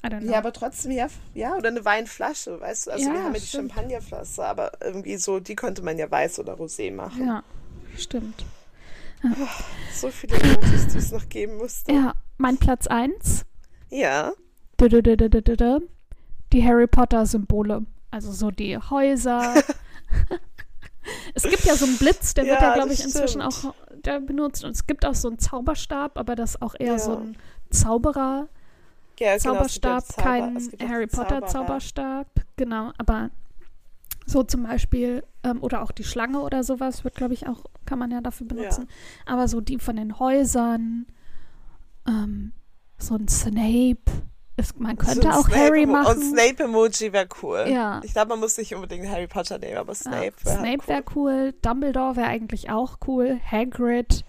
I 0.04 0.08
don't 0.08 0.22
know. 0.22 0.32
Ja, 0.32 0.38
aber 0.38 0.54
trotzdem, 0.54 0.92
ja, 0.92 1.08
ja, 1.34 1.56
oder 1.56 1.70
eine 1.70 1.84
Weinflasche, 1.84 2.60
weißt 2.60 2.88
du? 2.88 2.92
Also 2.92 3.06
Ja, 3.08 3.14
wir 3.14 3.24
haben 3.24 3.34
ja 3.34 3.40
die 3.40 3.46
stimmt. 3.46 3.74
Champagnerflasche, 3.74 4.46
aber 4.46 4.72
irgendwie 4.82 5.18
so, 5.18 5.40
die 5.40 5.56
könnte 5.56 5.82
man 5.82 5.98
ja 5.98 6.10
weiß 6.10 6.40
oder 6.40 6.54
rosé 6.56 6.94
machen. 6.94 7.26
ja 7.26 7.44
stimmt. 7.98 8.46
So 9.94 10.10
viele 10.10 10.38
Emojis, 10.38 10.88
die 10.88 10.98
es 10.98 11.12
noch 11.12 11.28
geben 11.28 11.58
müsste. 11.58 11.92
Ja, 11.92 12.14
mein 12.38 12.58
Platz 12.58 12.88
1. 12.88 13.46
Ja. 13.90 14.32
Die 16.54 16.64
Harry 16.64 16.88
Potter-Symbole. 16.88 17.86
Also 18.12 18.32
so 18.32 18.52
die 18.52 18.78
Häuser. 18.78 19.54
es 21.36 21.44
gibt 21.44 21.64
ja 21.64 21.76
so 21.76 21.86
einen 21.86 21.98
Blitz, 21.98 22.34
der 22.34 22.46
wird 22.46 22.60
Ja, 22.62 22.70
ja, 22.70 22.74
glaube 22.76 22.94
ich, 22.94 23.04
inzwischen 23.04 23.42
stimmt. 23.42 23.66
auch 23.68 23.74
der 24.04 24.20
benutzt. 24.20 24.64
Und 24.64 24.72
es 24.72 24.88
gibt 24.88 25.06
auch 25.06 25.16
so 25.16 25.28
einen 25.28 25.40
Zauberstab, 25.40 26.18
aber 26.18 26.36
das 26.36 26.52
ist 26.56 26.62
auch 26.62 26.76
eher 26.78 26.94
Ja. 26.94 27.00
so 27.00 27.18
ein 27.18 27.38
Zauberer. 27.70 28.48
Ja, 29.20 29.26
genau, 29.26 29.32
ja 29.34 29.38
Zauberstab, 29.40 30.04
Zauber- 30.06 30.22
kein 30.24 30.58
Harry 30.90 31.08
Potter. 31.08 31.46
Zauberstab. 31.46 32.28
Genau, 32.56 32.92
aber 32.98 33.30
so 34.26 34.44
zum 34.44 34.64
Beispiel, 34.64 35.24
ähm, 35.44 35.62
oder 35.62 35.82
auch 35.84 35.92
die 35.92 36.04
Schlange 36.04 36.40
oder 36.42 36.64
sowas 36.64 37.04
wird, 37.04 37.16
glaube 37.16 37.34
ich, 37.34 37.48
auch, 37.48 37.66
kann 37.86 38.00
man 38.00 38.12
ja 38.12 38.22
dafür 38.22 38.48
benutzen. 38.48 38.88
Aber 39.26 39.48
so 39.48 39.60
die 39.62 39.80
von 39.80 39.96
den 39.98 40.20
Häusern, 40.20 41.06
ähm, 42.08 42.54
so 42.98 43.16
ein 43.16 43.28
Snape. 43.28 44.00
Ist, 44.60 44.80
man 44.80 44.98
So 44.98 45.06
könnte 45.06 45.28
ein 45.30 45.34
auch 45.36 45.46
Snape- 45.48 45.58
Harry 45.60 45.86
machen. 45.86 46.18
Und 46.18 46.24
Snape-Emoji 46.32 47.14
wäre 47.14 47.28
cool. 47.42 47.66
Ja. 47.70 48.02
Ich 48.04 48.14
glaube, 48.14 48.30
man 48.30 48.40
muss 48.40 48.58
nicht 48.58 48.74
unbedingt 48.76 49.08
Harry 49.10 49.28
Potter 49.28 49.58
nehmen, 49.58 49.78
aber 49.78 49.96
Snape 49.96 50.34
ja, 50.44 50.46
wäre 50.46 50.58
Snape 50.60 50.78
cool. 50.82 50.88
wäre 50.88 51.04
cool. 51.16 51.54
Dumbledore 51.62 52.16
wäre 52.18 52.28
eigentlich 52.28 52.70
auch 52.70 52.98
cool. 53.08 53.40
Hagrid 53.50 54.26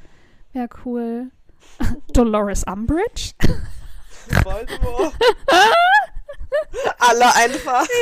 wäre 0.52 0.68
cool. 0.84 1.30
Dolores 2.12 2.64
Umbridge. 2.64 3.32
Voldemort. 4.44 5.14
Alle 6.98 7.34
einfach. 7.34 7.86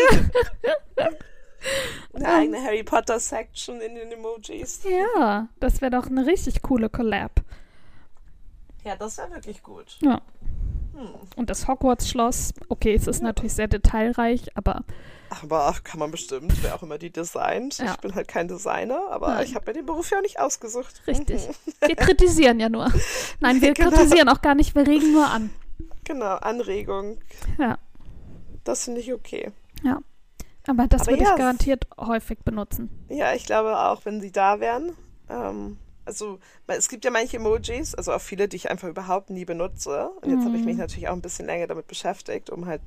Eine 2.14 2.28
eigene 2.28 2.62
Harry 2.62 2.82
Potter 2.82 3.18
Section 3.20 3.80
in 3.80 3.94
den 3.94 4.12
Emojis. 4.12 4.80
Ja, 4.84 5.48
das 5.60 5.80
wäre 5.80 5.90
doch 5.90 6.06
eine 6.06 6.24
richtig 6.26 6.62
coole 6.62 6.88
Collab. 6.88 7.40
Ja, 8.84 8.96
das 8.96 9.18
wäre 9.18 9.30
wirklich 9.32 9.62
gut. 9.62 9.98
Ja. 10.00 10.20
Und 11.36 11.50
das 11.50 11.68
Hogwarts-Schloss, 11.68 12.54
okay, 12.68 12.94
es 12.94 13.06
ist 13.06 13.22
natürlich 13.22 13.52
sehr 13.52 13.68
detailreich, 13.68 14.56
aber 14.56 14.84
Aber 15.42 15.74
kann 15.84 16.00
man 16.00 16.10
bestimmt, 16.10 16.52
wer 16.62 16.74
auch 16.74 16.82
immer 16.82 16.98
die 16.98 17.10
designt. 17.10 17.78
Ja. 17.78 17.92
Ich 17.92 17.96
bin 17.98 18.14
halt 18.14 18.28
kein 18.28 18.48
Designer, 18.48 19.00
aber 19.10 19.28
Nein. 19.34 19.44
ich 19.44 19.54
habe 19.54 19.66
mir 19.66 19.74
den 19.74 19.86
Beruf 19.86 20.10
ja 20.10 20.18
auch 20.18 20.22
nicht 20.22 20.40
ausgesucht. 20.40 21.02
richtig. 21.06 21.48
Wir 21.86 21.96
kritisieren 21.96 22.58
ja 22.60 22.68
nur. 22.68 22.90
Nein, 23.40 23.60
wir 23.60 23.74
Genau. 23.74 23.90
kritisieren 23.90 24.28
auch 24.28 24.40
gar 24.42 24.54
nicht, 24.54 24.74
wir 24.74 24.86
regen 24.86 25.12
nur 25.12 25.26
an. 25.26 25.50
Genau, 26.04 26.36
Anregung. 26.36 27.18
Ja, 27.58 27.78
Das 28.64 28.84
finde 28.84 29.00
ich 29.00 29.12
okay. 29.12 29.52
ja. 29.82 30.00
Aber 30.66 30.86
das 30.86 31.02
Aber 31.02 31.12
würde 31.12 31.22
ja, 31.24 31.30
ich 31.30 31.36
garantiert 31.38 31.86
häufig 31.98 32.40
benutzen. 32.44 32.90
Ja, 33.08 33.32
ich 33.32 33.46
glaube 33.46 33.78
auch, 33.78 34.04
wenn 34.04 34.20
sie 34.20 34.30
da 34.32 34.60
wären. 34.60 34.92
Ähm, 35.30 35.78
also, 36.08 36.38
es 36.66 36.88
gibt 36.88 37.04
ja 37.04 37.10
manche 37.10 37.36
Emojis, 37.36 37.94
also 37.94 38.12
auch 38.12 38.20
viele, 38.20 38.48
die 38.48 38.56
ich 38.56 38.70
einfach 38.70 38.88
überhaupt 38.88 39.30
nie 39.30 39.44
benutze. 39.44 40.08
Und 40.22 40.30
jetzt 40.30 40.44
habe 40.44 40.56
ich 40.56 40.64
mich 40.64 40.74
Mhm. 40.74 40.80
natürlich 40.80 41.08
auch 41.08 41.12
ein 41.12 41.22
bisschen 41.22 41.46
länger 41.46 41.66
damit 41.68 41.86
beschäftigt, 41.86 42.50
um 42.50 42.66
halt 42.66 42.80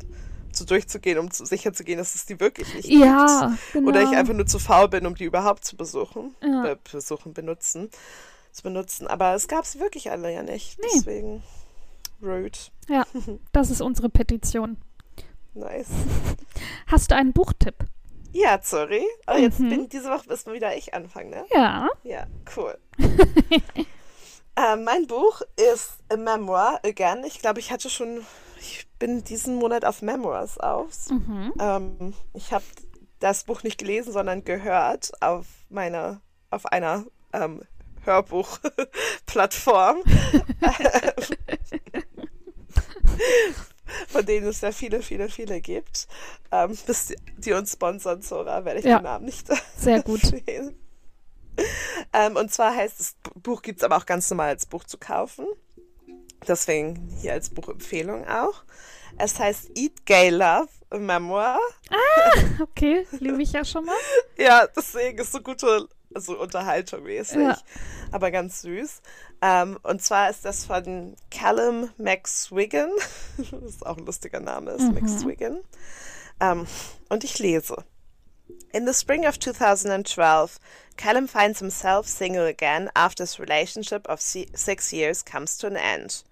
so 0.51 0.65
durchzugehen, 0.65 1.17
um 1.17 1.31
zu, 1.31 1.45
sicher 1.45 1.71
zu 1.71 1.83
gehen, 1.85 1.97
dass 1.97 2.15
es 2.15 2.25
die 2.25 2.39
wirklich 2.41 2.73
nicht 2.75 2.89
Ja, 2.89 3.49
gibt. 3.51 3.73
genau. 3.73 3.89
Oder 3.89 4.03
ich 4.03 4.09
einfach 4.09 4.33
nur 4.33 4.45
zu 4.47 4.59
faul 4.59 4.89
bin, 4.89 5.05
um 5.05 5.15
die 5.15 5.23
überhaupt 5.23 5.63
zu 5.63 5.77
besuchen. 5.77 6.35
Ja. 6.43 6.65
Äh, 6.71 6.77
besuchen, 6.91 7.33
benutzen. 7.33 7.89
Zu 8.51 8.63
benutzen. 8.63 9.07
Aber 9.07 9.33
es 9.33 9.47
gab 9.47 9.63
es 9.63 9.79
wirklich 9.79 10.11
alle 10.11 10.33
ja 10.33 10.43
nicht. 10.43 10.77
Nee. 10.79 10.87
Deswegen. 10.93 11.43
Rude. 12.21 12.57
Ja, 12.89 13.05
das 13.53 13.69
ist 13.71 13.81
unsere 13.81 14.09
Petition. 14.09 14.77
Nice. 15.53 15.87
Hast 16.87 17.11
du 17.11 17.15
einen 17.15 17.31
Buchtipp? 17.33 17.75
Ja, 18.33 18.59
sorry. 18.61 19.03
Aber 19.25 19.39
jetzt 19.39 19.59
Mhm. 19.59 19.69
bin 19.69 19.89
diese 19.89 20.09
Woche 20.09 20.27
müssen 20.27 20.53
wieder 20.53 20.75
ich 20.75 20.93
anfangen, 20.93 21.29
ne? 21.31 21.45
Ja. 21.51 21.89
Ja, 22.03 22.27
cool. 22.55 22.77
ähm, 24.57 24.83
mein 24.83 25.07
Buch 25.07 25.41
ist 25.57 25.93
A 26.09 26.17
Memoir 26.17 26.79
Again. 26.85 27.23
Ich 27.25 27.39
glaube, 27.39 27.59
ich 27.59 27.71
hatte 27.71 27.89
schon, 27.89 28.25
ich 28.59 28.87
bin 28.99 29.23
diesen 29.23 29.55
Monat 29.55 29.85
auf 29.85 30.01
Memoirs 30.01 30.57
aus. 30.59 31.09
Mhm. 31.09 31.53
Ähm, 31.59 32.13
ich 32.33 32.53
habe 32.53 32.63
das 33.19 33.43
Buch 33.43 33.63
nicht 33.63 33.77
gelesen, 33.77 34.13
sondern 34.13 34.43
gehört 34.45 35.11
auf 35.21 35.45
meiner, 35.69 36.21
auf 36.49 36.65
einer 36.67 37.05
ähm, 37.33 37.61
Hörbuchplattform. 38.05 39.97
Von 44.09 44.25
denen 44.25 44.47
es 44.47 44.61
ja 44.61 44.71
viele, 44.71 45.01
viele, 45.01 45.29
viele 45.29 45.61
gibt. 45.61 46.07
Ähm, 46.51 46.77
bis 46.85 47.07
die, 47.07 47.15
die 47.37 47.53
uns 47.53 47.73
sponsern, 47.73 48.21
Zora, 48.21 48.65
werde 48.65 48.79
ich 48.79 48.85
Ja. 48.85 48.99
den 48.99 49.03
Namen 49.03 49.25
nicht 49.25 49.47
Sehr 49.77 50.01
gut. 50.01 50.23
erzählen. 50.33 50.75
Ähm, 52.13 52.35
und 52.35 52.51
zwar 52.51 52.75
heißt 52.75 52.99
das 52.99 53.15
Buch 53.35 53.61
gibt 53.61 53.79
es 53.79 53.83
aber 53.83 53.97
auch 53.97 54.05
ganz 54.05 54.29
normal 54.29 54.49
als 54.49 54.65
Buch 54.65 54.83
zu 54.83 54.97
kaufen. 54.97 55.45
Deswegen 56.47 57.09
hier 57.21 57.33
als 57.33 57.49
Buchempfehlung 57.49 58.27
auch. 58.27 58.63
Es 59.17 59.37
heißt 59.37 59.71
Eat 59.77 60.05
Gay 60.05 60.29
Love, 60.29 60.69
a 60.89 60.97
Memoir. 60.97 61.59
Ah, 61.89 62.31
okay, 62.61 63.05
liebe 63.19 63.41
ich 63.43 63.51
ja 63.51 63.63
schon 63.63 63.85
mal. 63.85 63.95
ja, 64.37 64.65
deswegen 64.67 65.19
ist 65.19 65.33
so 65.33 65.41
gute 65.41 65.87
also 66.15 66.39
Unterhaltung 66.39 67.03
mäßig, 67.03 67.41
ja. 67.41 67.57
aber 68.11 68.31
ganz 68.31 68.61
süß. 68.61 69.01
Ähm, 69.41 69.77
und 69.83 70.01
zwar 70.01 70.29
ist 70.29 70.45
das 70.45 70.65
von 70.65 71.15
Callum 71.29 71.89
McSwiggan, 71.97 72.89
das 73.37 73.51
ist 73.51 73.85
auch 73.85 73.97
ein 73.97 74.05
lustiger 74.05 74.39
Name, 74.39 74.71
ist 74.71 74.83
mhm. 74.83 74.93
McSwiggan. 74.93 75.59
Ähm, 76.39 76.67
und 77.09 77.23
ich 77.23 77.39
lese. 77.39 77.83
In 78.73 78.85
the 78.85 78.93
spring 78.93 79.25
of 79.25 79.39
2012, 79.39 80.59
Callum 80.97 81.27
finds 81.27 81.59
himself 81.59 82.07
single 82.07 82.45
again 82.45 82.89
after 82.95 83.23
his 83.23 83.39
relationship 83.39 84.07
of 84.07 84.21
six 84.21 84.91
years 84.93 85.23
comes 85.23 85.57
to 85.57 85.67
an 85.67 85.77
end. 85.77 86.23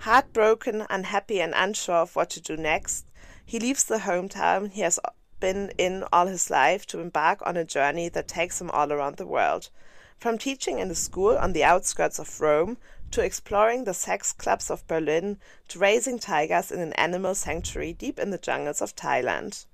Heartbroken, 0.00 0.84
unhappy, 0.90 1.40
and 1.40 1.54
unsure 1.54 2.02
of 2.02 2.16
what 2.16 2.30
to 2.30 2.40
do 2.40 2.56
next, 2.56 3.06
he 3.44 3.58
leaves 3.58 3.84
the 3.84 3.98
hometown 3.98 4.70
he 4.70 4.82
has 4.82 4.98
been 5.44 5.70
in 5.76 6.02
all 6.10 6.26
his 6.26 6.48
life 6.48 6.86
to 6.86 7.00
embark 7.00 7.38
on 7.44 7.54
a 7.54 7.66
journey 7.66 8.08
that 8.08 8.26
takes 8.26 8.62
him 8.62 8.70
all 8.70 8.90
around 8.90 9.16
the 9.16 9.26
world. 9.26 9.68
From 10.16 10.38
teaching 10.38 10.78
in 10.78 10.90
a 10.90 10.94
school 10.94 11.36
on 11.36 11.52
the 11.52 11.62
outskirts 11.62 12.18
of 12.18 12.40
Rome, 12.40 12.78
to 13.10 13.22
exploring 13.22 13.84
the 13.84 13.92
sex 13.92 14.32
clubs 14.32 14.70
of 14.70 14.86
Berlin, 14.86 15.36
to 15.68 15.78
raising 15.78 16.18
tigers 16.18 16.72
in 16.72 16.80
an 16.80 16.94
animal 16.94 17.34
sanctuary 17.34 17.92
deep 17.92 18.18
in 18.18 18.30
the 18.30 18.38
jungles 18.38 18.80
of 18.80 18.96
Thailand. 18.96 19.66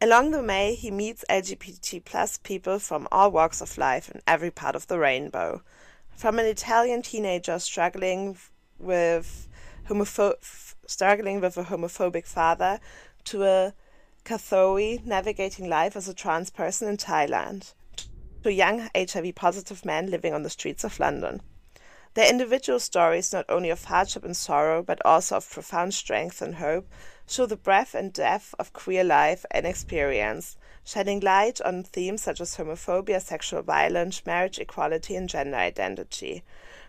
Along 0.00 0.30
the 0.30 0.42
way, 0.42 0.74
he 0.74 0.90
meets 0.90 1.22
LGBT 1.28 2.02
plus 2.06 2.38
people 2.38 2.78
from 2.78 3.06
all 3.12 3.30
walks 3.30 3.60
of 3.60 3.76
life 3.76 4.10
in 4.10 4.22
every 4.26 4.50
part 4.50 4.74
of 4.74 4.86
the 4.86 4.98
rainbow. 4.98 5.60
From 6.16 6.38
an 6.38 6.46
Italian 6.46 7.02
teenager 7.02 7.58
struggling 7.58 8.38
with 8.78 9.48
homopho- 9.86 10.74
struggling 10.86 11.42
with 11.42 11.58
a 11.58 11.64
homophobic 11.64 12.26
father 12.26 12.80
to 13.24 13.44
a 13.44 13.74
Kathoe 14.24 15.00
navigating 15.04 15.68
life 15.68 15.96
as 15.96 16.08
a 16.08 16.14
trans 16.14 16.48
person 16.48 16.88
in 16.88 16.96
Thailand 16.96 17.74
to 18.42 18.50
young 18.50 18.88
HIV 18.96 19.34
positive 19.34 19.84
men 19.84 20.10
living 20.10 20.32
on 20.32 20.42
the 20.42 20.48
streets 20.48 20.82
of 20.82 20.98
London. 20.98 21.42
Their 22.14 22.30
individual 22.30 22.80
stories, 22.80 23.34
not 23.34 23.44
only 23.50 23.68
of 23.68 23.84
hardship 23.84 24.24
and 24.24 24.34
sorrow, 24.34 24.82
but 24.82 25.04
also 25.04 25.36
of 25.36 25.50
profound 25.50 25.92
strength 25.92 26.40
and 26.40 26.54
hope, 26.54 26.88
show 27.26 27.44
the 27.44 27.56
breadth 27.56 27.94
and 27.94 28.14
depth 28.14 28.54
of 28.58 28.72
queer 28.72 29.04
life 29.04 29.44
and 29.50 29.66
experience, 29.66 30.56
shedding 30.84 31.20
light 31.20 31.60
on 31.60 31.82
themes 31.82 32.22
such 32.22 32.40
as 32.40 32.56
homophobia, 32.56 33.20
sexual 33.20 33.60
violence, 33.60 34.24
marriage 34.24 34.58
equality, 34.58 35.16
and 35.16 35.28
gender 35.28 35.58
identity. 35.58 36.44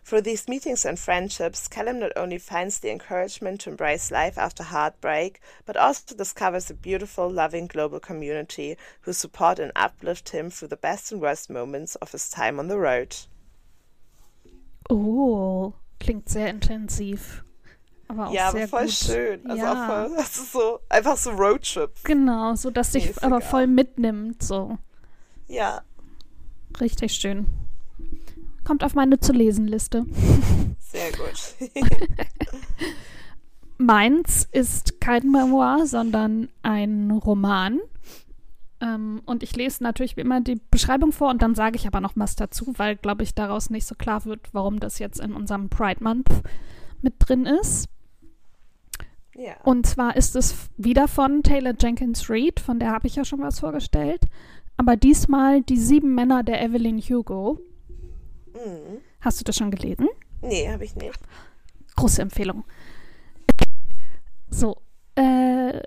Through 0.06 0.22
these 0.22 0.48
meetings 0.48 0.86
and 0.86 1.00
friendships, 1.00 1.68
Callum 1.68 1.98
not 1.98 2.12
only 2.15 2.38
finds 2.38 2.78
the 2.78 2.91
encouragement 2.91 3.62
to 3.62 3.72
embrace 3.72 4.12
life 4.12 4.38
after 4.38 4.62
heartbreak, 4.62 5.41
but 5.65 5.76
also 5.76 6.15
discovers 6.15 6.70
a 6.70 6.76
beautiful, 6.76 7.28
loving 7.28 7.65
global 7.65 8.00
community 8.00 8.78
who 9.02 9.13
support 9.13 9.58
and 9.58 9.72
uplift 9.76 10.30
him 10.30 10.52
through 10.52 10.68
the 10.68 10.78
best 10.78 11.12
and 11.12 11.22
worst 11.22 11.50
moments 11.50 11.96
of 11.96 12.12
his 12.12 12.30
time 12.30 12.60
on 12.60 12.68
the 12.68 12.78
road. 12.78 13.15
Oh, 14.91 15.74
klingt 16.00 16.30
sehr 16.30 16.50
intensiv. 16.50 17.44
Aber 18.08 18.28
auch 18.28 18.32
ja, 18.32 18.52
sehr 18.52 18.65
aber 18.65 18.68
voll 18.68 18.86
gut. 18.86 18.94
schön. 18.94 19.50
Also 19.50 19.63
ja. 19.63 19.72
auch 19.72 19.88
voll, 19.88 20.15
das 20.18 20.38
ist 20.38 20.52
so, 20.52 20.80
einfach 20.88 21.18
so 21.18 21.32
Roadtrip. 21.32 22.04
Genau, 22.04 22.54
so 22.54 22.70
dass 22.70 22.91
sich 22.91 23.24
aber 23.24 23.41
voll 23.41 23.65
mitnimmt, 23.65 24.44
so. 24.44 24.78
Ja. 25.48 25.82
Richtig 26.80 27.13
schön. 27.13 27.48
Kommt 28.65 28.84
auf 28.84 28.95
meine 28.95 29.19
zu 29.19 29.32
lesen 29.32 29.67
Liste. 29.67 30.06
Sehr 30.80 31.12
gut. 31.12 31.56
Meins 33.78 34.47
ist 34.51 34.99
kein 34.99 35.32
Memoir, 35.32 35.86
sondern 35.86 36.49
ein 36.63 37.12
Roman. 37.12 37.80
Ähm, 38.82 39.21
und 39.25 39.43
ich 39.43 39.56
lese 39.56 39.84
natürlich 39.84 40.17
wie 40.17 40.21
immer 40.21 40.41
die 40.41 40.60
Beschreibung 40.71 41.12
vor 41.12 41.30
und 41.30 41.41
dann 41.41 41.56
sage 41.56 41.75
ich 41.75 41.88
aber 41.88 42.01
noch 42.01 42.13
was 42.15 42.36
dazu, 42.36 42.73
weil, 42.78 42.95
glaube 42.95 43.23
ich, 43.23 43.34
daraus 43.34 43.69
nicht 43.69 43.86
so 43.86 43.95
klar 43.95 44.25
wird, 44.25 44.49
warum 44.54 44.80
das 44.80 44.99
jetzt 44.99 45.19
in 45.19 45.34
unserem 45.34 45.69
Pride 45.69 46.04
Month 46.04 46.30
mit 47.01 47.13
drin 47.19 47.45
ist. 47.45 47.88
Ja. 49.36 49.54
Und 49.63 49.86
zwar 49.86 50.15
ist 50.15 50.36
es 50.36 50.69
wieder 50.78 51.08
von 51.08 51.43
Taylor 51.43 51.73
Jenkins 51.80 52.30
Reid, 52.30 52.60
von 52.60 52.80
der 52.80 52.91
habe 52.91 53.08
ich 53.08 53.15
ja 53.15 53.25
schon 53.25 53.41
was 53.41 53.60
vorgestellt. 53.60 54.21
Aber 54.78 54.95
diesmal 54.95 55.62
die 55.62 55.78
sieben 55.78 56.15
Männer 56.15 56.43
der 56.43 56.62
Evelyn 56.62 56.99
Hugo. 56.99 57.60
Mhm. 58.56 59.00
Hast 59.22 59.39
du 59.39 59.44
das 59.44 59.56
schon 59.58 59.72
gelesen? 59.72 60.08
Nee, 60.41 60.70
habe 60.70 60.86
ich 60.86 60.96
nicht. 60.96 61.20
Große 61.96 62.22
Empfehlung. 62.22 62.63
So, 64.50 64.78
äh, 65.15 65.82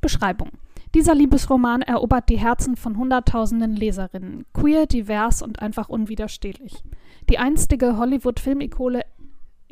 Beschreibung. 0.00 0.50
Dieser 0.94 1.14
Liebesroman 1.14 1.82
erobert 1.82 2.28
die 2.28 2.38
Herzen 2.38 2.76
von 2.76 2.98
Hunderttausenden 2.98 3.76
Leserinnen. 3.76 4.44
Queer, 4.52 4.86
divers 4.86 5.42
und 5.42 5.60
einfach 5.60 5.88
unwiderstehlich. 5.88 6.84
Die 7.30 7.38
einstige 7.38 7.96
Hollywood-Filmikone 7.96 9.02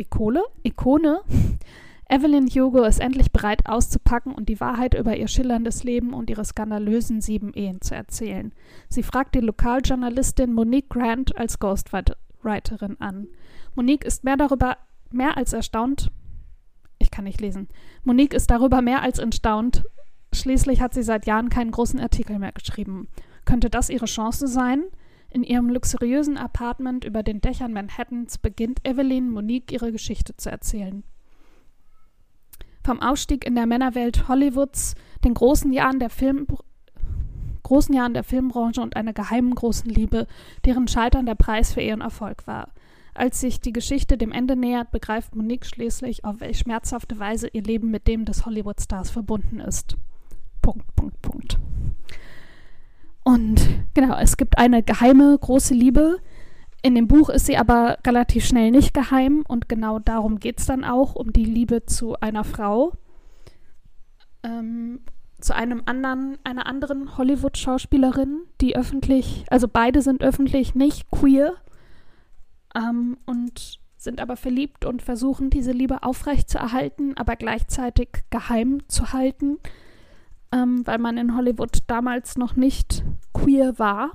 Ikone? 0.00 0.42
Ikone? 0.62 1.20
Evelyn 2.12 2.48
Hugo 2.48 2.82
ist 2.82 2.98
endlich 2.98 3.30
bereit 3.30 3.66
auszupacken 3.66 4.34
und 4.34 4.48
die 4.48 4.58
Wahrheit 4.58 4.94
über 4.94 5.16
ihr 5.16 5.28
schillerndes 5.28 5.84
Leben 5.84 6.12
und 6.12 6.28
ihre 6.28 6.44
skandalösen 6.44 7.20
sieben 7.20 7.54
Ehen 7.54 7.80
zu 7.80 7.94
erzählen. 7.94 8.52
Sie 8.88 9.04
fragt 9.04 9.36
die 9.36 9.40
Lokaljournalistin 9.40 10.52
Monique 10.52 10.88
Grant 10.88 11.38
als 11.38 11.60
Ghostwriterin 11.60 12.96
an. 12.98 13.28
Monique 13.76 14.04
ist 14.04 14.24
mehr 14.24 14.36
darüber 14.36 14.76
mehr 15.12 15.36
als 15.36 15.52
erstaunt. 15.52 16.10
Ich 16.98 17.12
kann 17.12 17.24
nicht 17.24 17.40
lesen. 17.40 17.68
Monique 18.02 18.34
ist 18.34 18.50
darüber 18.50 18.82
mehr 18.82 19.02
als 19.02 19.20
erstaunt. 19.20 19.84
Schließlich 20.34 20.80
hat 20.80 20.94
sie 20.94 21.04
seit 21.04 21.26
Jahren 21.26 21.48
keinen 21.48 21.70
großen 21.70 22.00
Artikel 22.00 22.40
mehr 22.40 22.52
geschrieben. 22.52 23.06
Könnte 23.44 23.70
das 23.70 23.88
ihre 23.88 24.06
Chance 24.06 24.48
sein? 24.48 24.82
In 25.28 25.44
ihrem 25.44 25.70
luxuriösen 25.70 26.38
Apartment 26.38 27.04
über 27.04 27.22
den 27.22 27.40
Dächern 27.40 27.72
Manhattans 27.72 28.38
beginnt 28.38 28.80
Evelyn 28.84 29.30
Monique 29.30 29.70
ihre 29.70 29.92
Geschichte 29.92 30.36
zu 30.36 30.50
erzählen. 30.50 31.04
Vom 32.82 33.00
Ausstieg 33.00 33.46
in 33.46 33.54
der 33.54 33.66
Männerwelt 33.66 34.28
Hollywoods, 34.28 34.94
den 35.24 35.34
großen 35.34 35.72
Jahren 35.72 35.98
der 35.98 36.10
Film 36.10 36.46
großen 37.62 37.94
Jahren 37.94 38.14
der 38.14 38.24
Filmbranche 38.24 38.80
und 38.80 38.96
einer 38.96 39.12
geheimen 39.12 39.54
großen 39.54 39.88
Liebe, 39.88 40.26
deren 40.64 40.88
Scheitern 40.88 41.24
der 41.24 41.36
Preis 41.36 41.72
für 41.72 41.80
ihren 41.80 42.00
Erfolg 42.00 42.48
war. 42.48 42.72
Als 43.14 43.40
sich 43.40 43.60
die 43.60 43.72
Geschichte 43.72 44.18
dem 44.18 44.32
Ende 44.32 44.56
nähert, 44.56 44.90
begreift 44.90 45.36
Monique 45.36 45.66
schließlich, 45.66 46.24
auf 46.24 46.40
welche 46.40 46.64
schmerzhafte 46.64 47.18
Weise 47.20 47.48
ihr 47.52 47.62
Leben 47.62 47.92
mit 47.92 48.08
dem 48.08 48.24
des 48.24 48.44
Hollywood-Stars 48.44 49.10
verbunden 49.10 49.60
ist. 49.60 49.96
Punkt, 50.62 50.84
Punkt, 50.96 51.22
Punkt. 51.22 51.58
Und 53.22 53.60
genau, 53.94 54.16
es 54.18 54.36
gibt 54.36 54.58
eine 54.58 54.82
geheime 54.82 55.38
große 55.38 55.74
Liebe. 55.74 56.18
In 56.82 56.94
dem 56.94 57.08
Buch 57.08 57.28
ist 57.28 57.46
sie 57.46 57.56
aber 57.56 57.98
relativ 58.06 58.44
schnell 58.44 58.70
nicht 58.70 58.94
geheim 58.94 59.44
und 59.46 59.68
genau 59.68 59.98
darum 59.98 60.38
geht 60.38 60.60
es 60.60 60.66
dann 60.66 60.84
auch, 60.84 61.14
um 61.14 61.32
die 61.32 61.44
Liebe 61.44 61.84
zu 61.84 62.18
einer 62.20 62.44
Frau, 62.44 62.92
ähm, 64.42 65.00
zu 65.40 65.54
einem 65.54 65.82
anderen, 65.86 66.38
einer 66.44 66.66
anderen 66.66 67.18
Hollywood-Schauspielerin, 67.18 68.42
die 68.60 68.76
öffentlich, 68.76 69.44
also 69.50 69.68
beide 69.68 70.02
sind 70.02 70.22
öffentlich 70.22 70.74
nicht 70.74 71.10
queer 71.10 71.54
ähm, 72.74 73.18
und 73.26 73.78
sind 73.96 74.20
aber 74.20 74.36
verliebt 74.36 74.86
und 74.86 75.02
versuchen 75.02 75.50
diese 75.50 75.72
Liebe 75.72 76.02
aufrechtzuerhalten, 76.02 77.16
aber 77.18 77.36
gleichzeitig 77.36 78.08
geheim 78.30 78.88
zu 78.88 79.12
halten 79.12 79.58
ähm, 80.52 80.86
weil 80.86 80.98
man 80.98 81.16
in 81.16 81.36
Hollywood 81.36 81.78
damals 81.86 82.36
noch 82.36 82.56
nicht 82.56 83.04
queer 83.32 83.78
war. 83.78 84.12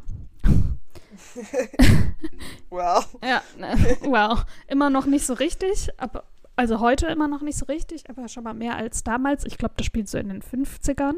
wow. 2.69 3.05
Ja, 3.23 3.41
ne, 3.57 3.97
wow. 4.01 4.45
Immer 4.67 4.89
noch 4.89 5.05
nicht 5.05 5.25
so 5.25 5.33
richtig, 5.33 5.89
aber 5.97 6.23
also 6.55 6.79
heute 6.79 7.07
immer 7.07 7.27
noch 7.27 7.41
nicht 7.41 7.57
so 7.57 7.65
richtig, 7.65 8.09
aber 8.09 8.27
schon 8.27 8.43
mal 8.43 8.53
mehr 8.53 8.75
als 8.77 9.03
damals. 9.03 9.45
Ich 9.45 9.57
glaube, 9.57 9.75
das 9.77 9.85
spielt 9.85 10.07
so 10.07 10.17
in 10.17 10.29
den 10.29 10.41
50ern. 10.41 11.15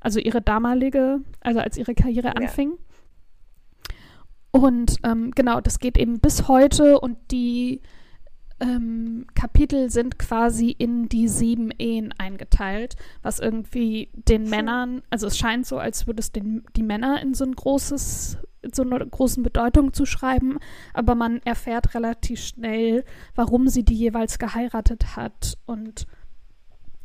Also 0.00 0.18
ihre 0.20 0.40
damalige, 0.40 1.20
also 1.40 1.60
als 1.60 1.76
ihre 1.76 1.94
Karriere 1.94 2.28
ja. 2.28 2.34
anfing. 2.34 2.78
Und 4.52 4.96
ähm, 5.04 5.30
genau, 5.32 5.60
das 5.60 5.78
geht 5.78 5.96
eben 5.96 6.20
bis 6.20 6.48
heute 6.48 7.00
und 7.00 7.18
die 7.30 7.82
ähm, 8.60 9.26
Kapitel 9.34 9.90
sind 9.90 10.18
quasi 10.18 10.70
in 10.70 11.08
die 11.08 11.28
sieben 11.28 11.70
Ehen 11.78 12.14
eingeteilt, 12.18 12.96
was 13.22 13.38
irgendwie 13.40 14.10
den 14.12 14.48
Männern, 14.48 15.02
also 15.08 15.26
es 15.26 15.38
scheint 15.38 15.66
so, 15.66 15.78
als 15.78 16.06
würde 16.06 16.20
es 16.20 16.30
den, 16.32 16.64
die 16.76 16.82
Männer 16.82 17.22
in 17.22 17.34
so 17.34 17.44
ein 17.44 17.54
großes, 17.54 18.38
so 18.72 18.82
eine 18.82 19.06
großen 19.06 19.42
Bedeutung 19.42 19.92
zu 19.92 20.06
schreiben, 20.06 20.58
aber 20.92 21.14
man 21.14 21.40
erfährt 21.44 21.94
relativ 21.94 22.40
schnell, 22.40 23.04
warum 23.34 23.68
sie 23.68 23.84
die 23.84 23.94
jeweils 23.94 24.38
geheiratet 24.38 25.16
hat 25.16 25.58
und 25.66 26.06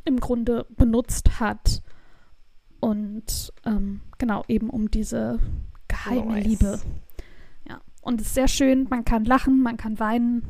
im 0.03 0.19
Grunde 0.19 0.65
benutzt 0.69 1.39
hat. 1.39 1.81
Und 2.79 3.53
ähm, 3.65 4.01
genau, 4.17 4.43
eben 4.47 4.69
um 4.69 4.91
diese 4.91 5.39
geheime 5.87 6.33
nice. 6.33 6.45
Liebe. 6.45 6.81
Ja. 7.67 7.81
Und 8.01 8.21
es 8.21 8.27
ist 8.27 8.35
sehr 8.35 8.47
schön, 8.47 8.87
man 8.89 9.05
kann 9.05 9.25
lachen, 9.25 9.61
man 9.61 9.77
kann 9.77 9.99
weinen. 9.99 10.47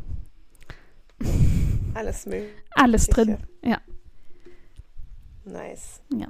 Alles 1.93 2.25
mögliche. 2.25 2.53
Alles 2.71 3.07
drin. 3.07 3.37
Ja. 3.63 3.79
Nice. 5.45 6.01
ja. 6.13 6.27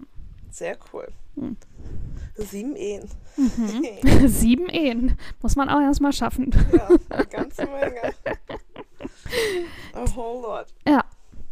Sehr 0.52 0.78
cool. 0.94 1.08
Hm. 1.36 1.58
Sieben 2.38 2.76
Ehen. 2.76 3.08
Mhm. 3.38 3.86
Sieben 4.28 4.68
Ehen. 4.70 5.18
Muss 5.42 5.56
man 5.56 5.70
auch 5.70 5.80
erstmal 5.82 6.12
schaffen. 6.14 6.52
ja, 6.74 6.90
eine 7.10 7.26
ganze 7.28 7.66
Menge. 7.66 8.14
A 9.94 10.06
whole 10.16 10.42
lot. 10.42 10.66
Ja. 10.88 11.04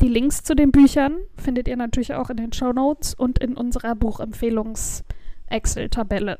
Die 0.02 0.08
Links 0.10 0.44
zu 0.44 0.56
den 0.56 0.72
Büchern 0.72 1.18
findet 1.38 1.68
ihr 1.68 1.78
natürlich 1.78 2.14
auch 2.16 2.30
in 2.30 2.38
den 2.38 2.52
Show 2.52 2.74
Notes 2.74 3.14
und 3.14 3.38
in 3.40 3.56
unserer 3.56 3.96
Buchempfehlungs-Excel-Tabelle. 3.96 6.40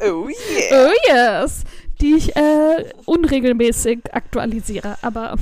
Oh 0.00 0.28
yeah. 0.28 0.72
Oh 0.72 0.90
yes! 1.08 1.62
Die 2.00 2.14
ich 2.16 2.34
äh, 2.36 2.84
unregelmäßig 3.06 4.12
aktualisiere. 4.12 4.96
Aber 5.02 5.36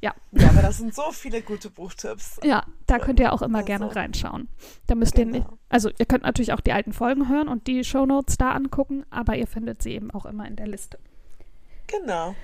Ja, 0.00 0.14
aber 0.48 0.62
das 0.62 0.78
sind 0.78 0.94
so 0.94 1.10
viele 1.10 1.42
gute 1.42 1.70
Buchtipps. 1.70 2.38
ja, 2.44 2.64
da 2.86 2.98
könnt 3.00 3.18
ihr 3.18 3.32
auch 3.32 3.42
immer 3.42 3.58
Also. 3.58 3.66
gerne 3.66 3.96
reinschauen. 3.96 4.48
Da 4.86 4.94
müsst 4.94 5.18
ihr 5.18 5.26
nicht. 5.26 5.44
Genau. 5.44 5.58
Also 5.68 5.90
ihr 5.98 6.06
könnt 6.06 6.22
natürlich 6.22 6.52
auch 6.52 6.60
die 6.60 6.72
alten 6.72 6.92
Folgen 6.92 7.28
hören 7.28 7.48
und 7.48 7.66
die 7.66 7.82
Show 7.82 8.06
Notes 8.06 8.36
da 8.38 8.52
angucken, 8.52 9.04
aber 9.10 9.34
ihr 9.36 9.46
findet 9.48 9.82
sie 9.82 9.92
eben 9.94 10.10
auch 10.12 10.24
immer 10.26 10.46
in 10.46 10.54
der 10.54 10.68
Liste. 10.68 10.98
Genau. 11.88 12.34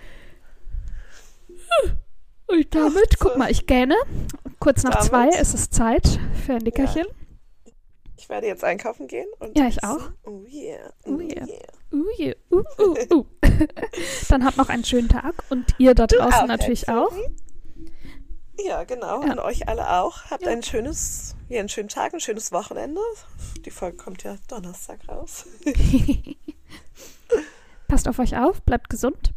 Und 2.47 2.75
damit, 2.75 3.09
Ach, 3.15 3.19
guck 3.21 3.37
mal, 3.39 3.51
ich 3.51 3.67
gähne. 3.67 3.95
Kurz 4.59 4.83
nach 4.83 4.93
Damit- 4.93 5.07
zwei 5.09 5.29
ist 5.41 5.55
es 5.55 5.71
Zeit 5.71 6.19
für 6.45 6.55
ein 6.55 6.63
Nickerchen. 6.63 7.07
Ich 8.17 8.29
werde 8.29 8.47
jetzt 8.47 8.65
einkaufen 8.65 9.07
gehen. 9.07 9.27
Und 9.39 9.57
Ja, 9.59 9.67
ich 9.67 9.83
auch. 9.85 10.11
Oh 10.25 10.45
yeah. 10.49 10.93
Oh 11.05 11.19
yeah. 11.21 11.47
Uh, 11.93 12.05
yeah. 12.19 12.35
uh, 12.51 12.63
uh, 12.81 12.97
uh. 13.15 13.25
Dann 14.29 14.45
habt 14.45 14.57
noch 14.57 14.69
einen 14.69 14.85
schönen 14.85 15.09
Tag 15.09 15.35
und 15.51 15.75
ihr 15.79 15.95
da 15.95 16.07
draußen 16.07 16.43
auch, 16.43 16.47
natürlich 16.47 16.89
auch. 16.89 17.13
Ja, 18.59 18.85
genau. 18.85 19.23
Ja. 19.23 19.33
Und 19.33 19.39
euch 19.41 19.69
alle 19.69 19.91
auch. 20.01 20.25
Habt 20.31 20.45
Ja. 20.45 20.51
ein 20.51 20.63
schönes, 20.63 21.35
ja, 21.49 21.61
einen 21.61 21.69
schönen 21.69 21.89
Tag, 21.89 22.15
ein 22.15 22.21
schönes 22.21 22.53
Wochenende. 22.53 23.01
Die 23.65 23.71
Folge 23.71 23.97
kommt 23.97 24.23
ja 24.23 24.37
Donnerstag 24.49 25.01
raus. 25.09 25.47
Passt 27.89 28.09
auf 28.09 28.19
euch 28.19 28.37
auf, 28.37 28.63
bleibt 28.63 28.89
gesund 28.91 29.33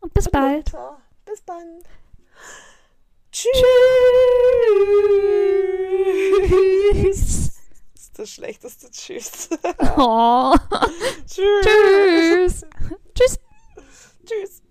und 0.00 0.12
bis 0.14 0.28
bald. 0.28 0.68
Ciao. 0.70 0.96
Bis 1.24 1.44
dann. 1.44 1.82
Tschüss. 3.32 3.52
Das 7.94 8.02
ist 8.02 8.18
das 8.18 8.30
schlechteste 8.30 8.90
Tschüss. 8.90 9.48
Oh. 9.96 10.54
Tschüss. 11.26 12.64
Tschüss. 14.24 14.62